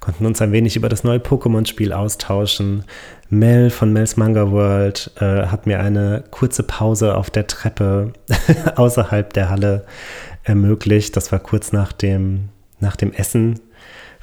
Konnten 0.00 0.24
uns 0.24 0.40
ein 0.40 0.52
wenig 0.52 0.76
über 0.76 0.88
das 0.88 1.04
neue 1.04 1.18
Pokémon-Spiel 1.18 1.92
austauschen. 1.92 2.84
Mel 3.28 3.68
von 3.68 3.92
Mel's 3.92 4.16
Manga 4.16 4.50
World 4.50 5.10
äh, 5.20 5.46
hat 5.46 5.66
mir 5.66 5.80
eine 5.80 6.24
kurze 6.30 6.62
Pause 6.62 7.16
auf 7.16 7.28
der 7.28 7.46
Treppe 7.46 8.14
außerhalb 8.76 9.30
der 9.34 9.50
Halle 9.50 9.84
ermöglicht. 10.42 11.16
Das 11.16 11.30
war 11.32 11.38
kurz 11.38 11.72
nach 11.72 11.92
dem, 11.92 12.48
nach 12.80 12.96
dem 12.96 13.12
Essen. 13.12 13.60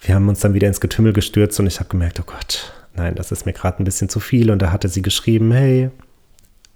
Wir 0.02 0.16
haben 0.16 0.30
uns 0.30 0.40
dann 0.40 0.54
wieder 0.54 0.68
ins 0.68 0.82
Getümmel 0.82 1.14
gestürzt 1.14 1.60
und 1.60 1.68
ich 1.68 1.80
habe 1.80 1.90
gemerkt, 1.90 2.20
oh 2.20 2.26
Gott, 2.26 2.74
nein, 2.96 3.16
das 3.16 3.32
ist 3.32 3.46
mir 3.46 3.54
gerade 3.54 3.82
ein 3.82 3.86
bisschen 3.86 4.10
zu 4.10 4.20
viel. 4.20 4.52
Und 4.52 4.62
da 4.62 4.72
hatte 4.72 4.90
sie 4.90 5.02
geschrieben, 5.02 5.52
hey, 5.52 5.90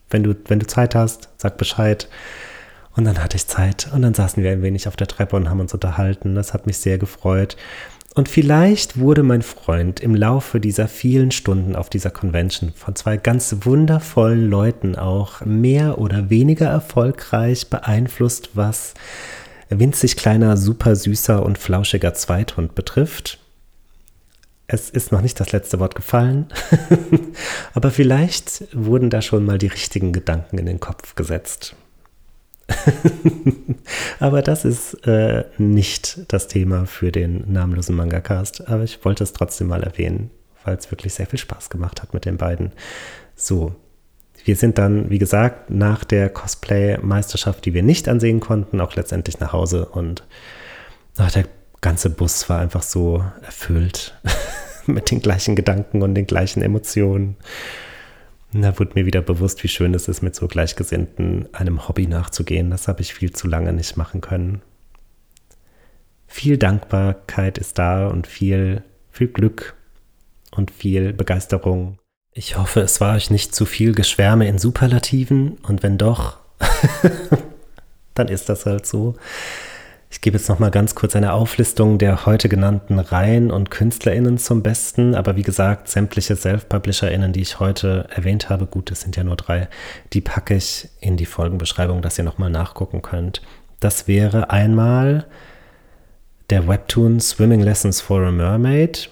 wenn 0.10 0.24
du, 0.24 0.36
wenn 0.48 0.60
du 0.60 0.68
Zeit 0.68 0.96
hast, 0.96 1.30
sag 1.38 1.58
Bescheid. 1.58 2.08
Und 2.96 3.06
dann 3.06 3.24
hatte 3.24 3.38
ich 3.38 3.48
Zeit 3.48 3.90
und 3.94 4.02
dann 4.02 4.14
saßen 4.14 4.44
wir 4.44 4.52
ein 4.52 4.64
wenig 4.64 4.88
auf 4.88 4.98
der 4.98 5.08
Treppe 5.08 5.36
und 5.36 5.50
haben 5.50 5.62
uns 5.62 5.74
unterhalten. 5.74 6.36
Das 6.36 6.54
hat 6.54 6.68
mich 6.68 6.78
sehr 6.78 6.98
gefreut. 6.98 7.56
Und 8.14 8.28
vielleicht 8.28 9.00
wurde 9.00 9.24
mein 9.24 9.42
Freund 9.42 10.02
im 10.02 10.16
Laufe 10.16 10.60
dieser 10.60 10.90
vielen 10.90 11.32
Stunden 11.32 11.78
auf 11.78 11.90
dieser 11.90 12.10
Convention 12.10 12.74
von 12.76 12.94
zwei 12.96 13.16
ganz 13.16 13.56
wundervollen 13.62 14.50
Leuten 14.50 14.98
auch 14.98 15.46
mehr 15.46 15.98
oder 15.98 16.30
weniger 16.30 16.68
erfolgreich 16.68 17.70
beeinflusst, 17.70 18.50
was 18.54 18.96
winzig 19.80 20.18
kleiner, 20.18 20.58
super 20.58 20.96
süßer 20.96 21.44
und 21.44 21.58
flauschiger 21.58 22.14
Zweithund 22.14 22.76
betrifft. 22.76 23.40
Es 24.68 24.90
ist 24.90 25.12
noch 25.12 25.22
nicht 25.22 25.40
das 25.40 25.52
letzte 25.52 25.80
Wort 25.80 25.96
gefallen, 25.96 26.48
aber 27.74 27.92
vielleicht 27.92 28.74
wurden 28.74 29.10
da 29.10 29.22
schon 29.22 29.44
mal 29.44 29.58
die 29.58 29.68
richtigen 29.68 30.14
Gedanken 30.14 30.58
in 30.58 30.66
den 30.66 30.80
Kopf 30.80 31.16
gesetzt. 31.16 31.76
aber 34.20 34.42
das 34.42 34.64
ist 34.64 34.94
äh, 35.06 35.44
nicht 35.58 36.20
das 36.32 36.48
Thema 36.48 36.86
für 36.86 37.12
den 37.12 37.52
namenlosen 37.52 37.96
Manga-Cast, 37.96 38.70
aber 38.70 38.84
ich 38.84 39.04
wollte 39.04 39.26
es 39.26 39.34
trotzdem 39.34 39.68
mal 39.68 39.84
erwähnen, 39.84 40.32
weil 40.64 40.78
es 40.78 40.90
wirklich 40.90 41.14
sehr 41.14 41.28
viel 41.28 41.40
Spaß 41.40 41.70
gemacht 41.70 42.02
hat 42.02 42.14
mit 42.14 42.24
den 42.24 42.38
beiden. 42.38 42.72
So, 43.36 43.76
wir 44.46 44.56
sind 44.56 44.78
dann, 44.78 45.10
wie 45.10 45.20
gesagt, 45.20 45.70
nach 45.70 46.04
der 46.04 46.30
Cosplay-Meisterschaft, 46.30 47.66
die 47.66 47.74
wir 47.74 47.84
nicht 47.84 48.08
ansehen 48.10 48.40
konnten, 48.40 48.82
auch 48.82 48.96
letztendlich 48.96 49.40
nach 49.40 49.54
Hause 49.54 49.86
und 49.86 50.24
ach, 51.18 51.32
der 51.32 51.46
ganze 51.82 52.10
Bus 52.10 52.48
war 52.50 52.60
einfach 52.60 52.84
so 52.84 53.24
erfüllt 53.44 54.16
mit 54.86 55.12
den 55.12 55.22
gleichen 55.22 55.56
Gedanken 55.56 56.02
und 56.02 56.16
den 56.16 56.28
gleichen 56.28 56.62
Emotionen. 56.62 57.38
Da 58.54 58.78
wurde 58.78 58.92
mir 58.96 59.06
wieder 59.06 59.22
bewusst, 59.22 59.64
wie 59.64 59.70
schön 59.70 59.94
es 59.94 60.08
ist, 60.08 60.22
mit 60.22 60.36
so 60.36 60.48
Gleichgesinnten 60.48 61.48
einem 61.54 61.88
Hobby 61.88 62.08
nachzugehen. 62.08 62.70
Das 62.70 62.88
habe 62.88 63.02
ich 63.02 63.14
viel 63.14 63.32
zu 63.32 63.48
lange 63.48 63.72
nicht 63.72 63.96
machen 63.96 64.20
können. 64.20 64.62
Viel 66.28 66.58
Dankbarkeit 66.58 67.58
ist 67.58 67.78
da 67.80 68.08
und 68.08 68.28
viel, 68.28 68.84
viel 69.10 69.28
Glück 69.28 69.76
und 70.52 70.72
viel 70.72 71.14
Begeisterung. 71.14 71.98
Ich 72.34 72.58
hoffe, 72.58 72.80
es 72.80 73.02
war 73.02 73.16
euch 73.16 73.30
nicht 73.30 73.54
zu 73.54 73.66
viel 73.66 73.94
Geschwärme 73.94 74.48
in 74.48 74.58
Superlativen 74.58 75.58
und 75.64 75.84
wenn 75.84 75.98
doch, 75.98 76.38
dann 78.14 78.30
ist 78.30 78.48
das 78.48 78.66
halt 78.66 78.86
so. 78.86 79.16
Ich 80.10 80.22
gebe 80.22 80.38
jetzt 80.38 80.48
noch 80.48 80.60
mal 80.60 80.72
ganz 80.72 80.96
kurz 80.96 81.16
eine 81.16 81.34
Auflistung 81.34 81.98
der 81.98 82.26
heute 82.26 82.48
genannten 82.48 83.00
Reihen 83.00 83.52
und 83.52 83.70
KünstlerInnen 83.70 84.38
zum 84.38 84.64
Besten. 84.64 85.16
Aber 85.16 85.36
wie 85.36 85.42
gesagt, 85.42 85.90
sämtliche 85.90 86.36
Self-PublisherInnen, 86.38 87.34
die 87.34 87.42
ich 87.42 87.60
heute 87.60 88.08
erwähnt 88.10 88.50
habe, 88.50 88.66
gut, 88.66 88.92
es 88.92 89.02
sind 89.02 89.18
ja 89.18 89.24
nur 89.24 89.36
drei, 89.38 89.68
die 90.14 90.22
packe 90.22 90.56
ich 90.56 90.90
in 91.00 91.18
die 91.18 91.26
Folgenbeschreibung, 91.26 92.02
dass 92.02 92.18
ihr 92.18 92.26
noch 92.26 92.38
mal 92.38 92.50
nachgucken 92.50 93.02
könnt. 93.02 93.42
Das 93.82 94.08
wäre 94.08 94.50
einmal 94.52 95.26
der 96.50 96.68
Webtoon 96.68 97.20
Swimming 97.20 97.62
Lessons 97.62 98.00
for 98.00 98.22
a 98.22 98.32
Mermaid. 98.32 99.10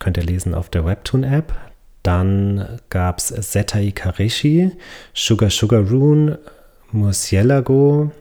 Könnt 0.00 0.16
ihr 0.16 0.24
lesen 0.24 0.54
auf 0.54 0.68
der 0.68 0.84
Webtoon-App. 0.84 1.52
Dann 2.04 2.80
gab 2.90 3.18
es 3.18 3.28
Setai 3.28 3.90
Kareshi, 3.90 4.70
Sugar 5.14 5.48
Sugar 5.48 5.80
Rune, 5.80 6.38
Murcielago. 6.92 8.12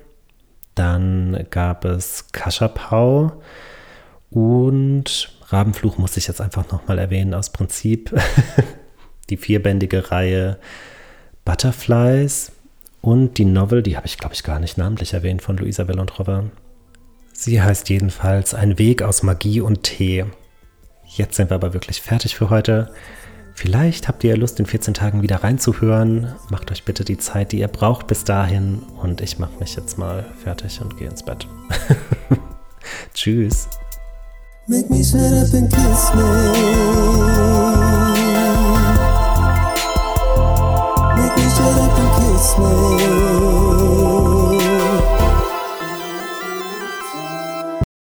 Dann 0.74 1.46
gab 1.52 1.84
es 1.84 2.32
Kashapau 2.32 3.34
und 4.32 5.38
Rabenfluch 5.50 5.98
muss 5.98 6.18
ich 6.18 6.28
jetzt 6.28 6.40
einfach 6.40 6.72
nochmal 6.72 6.98
erwähnen 6.98 7.34
aus 7.34 7.52
Prinzip. 7.52 8.12
die 9.30 9.38
vierbändige 9.38 10.12
Reihe 10.12 10.58
Butterflies 11.44 12.54
und 13.02 13.38
die 13.38 13.46
Novel, 13.46 13.84
die 13.84 13.98
habe 13.98 14.08
ich 14.08 14.18
glaube 14.18 14.34
ich 14.34 14.44
gar 14.44 14.60
nicht 14.60 14.78
namentlich 14.78 15.14
erwähnt 15.14 15.42
von 15.42 15.58
Luisa 15.58 15.90
Vellandrova. 15.90 16.46
Sie 17.34 17.62
heißt 17.62 17.90
jedenfalls 17.90 18.54
Ein 18.54 18.78
Weg 18.80 19.02
aus 19.02 19.24
Magie 19.24 19.60
und 19.60 19.84
Tee. 19.84 20.24
Jetzt 21.06 21.36
sind 21.36 21.52
wir 21.52 21.56
aber 21.56 21.74
wirklich 21.74 22.02
fertig 22.02 22.36
für 22.36 22.50
heute. 22.50 22.94
Vielleicht 23.56 24.08
habt 24.08 24.24
ihr 24.24 24.36
Lust, 24.36 24.60
in 24.60 24.66
14 24.66 24.94
Tagen 24.94 25.22
wieder 25.22 25.44
reinzuhören. 25.44 26.34
Macht 26.50 26.72
euch 26.72 26.84
bitte 26.84 27.06
die 27.06 27.18
Zeit, 27.18 27.52
die 27.52 27.60
ihr 27.60 27.68
braucht 27.68 28.08
bis 28.08 28.24
dahin. 28.24 28.82
Und 29.02 29.22
ich 29.22 29.40
mache 29.40 29.58
mich 29.60 29.76
jetzt 29.76 29.98
mal 29.98 30.26
fertig 30.44 30.82
und 30.82 30.98
gehe 30.98 31.08
ins 31.08 31.24
Bett. 31.24 31.48
Tschüss. 33.14 33.70
Make 34.68 34.90
me 34.90 35.04
shut 35.04 35.20
up 35.20 35.54
and 35.54 35.70
kiss 35.70 36.14
me. 36.16 36.24
Make 41.16 41.36
me 41.38 41.50
shut 41.50 41.78
up 41.80 42.00
and 42.00 42.12
kiss 42.18 42.58
me. 42.58 43.73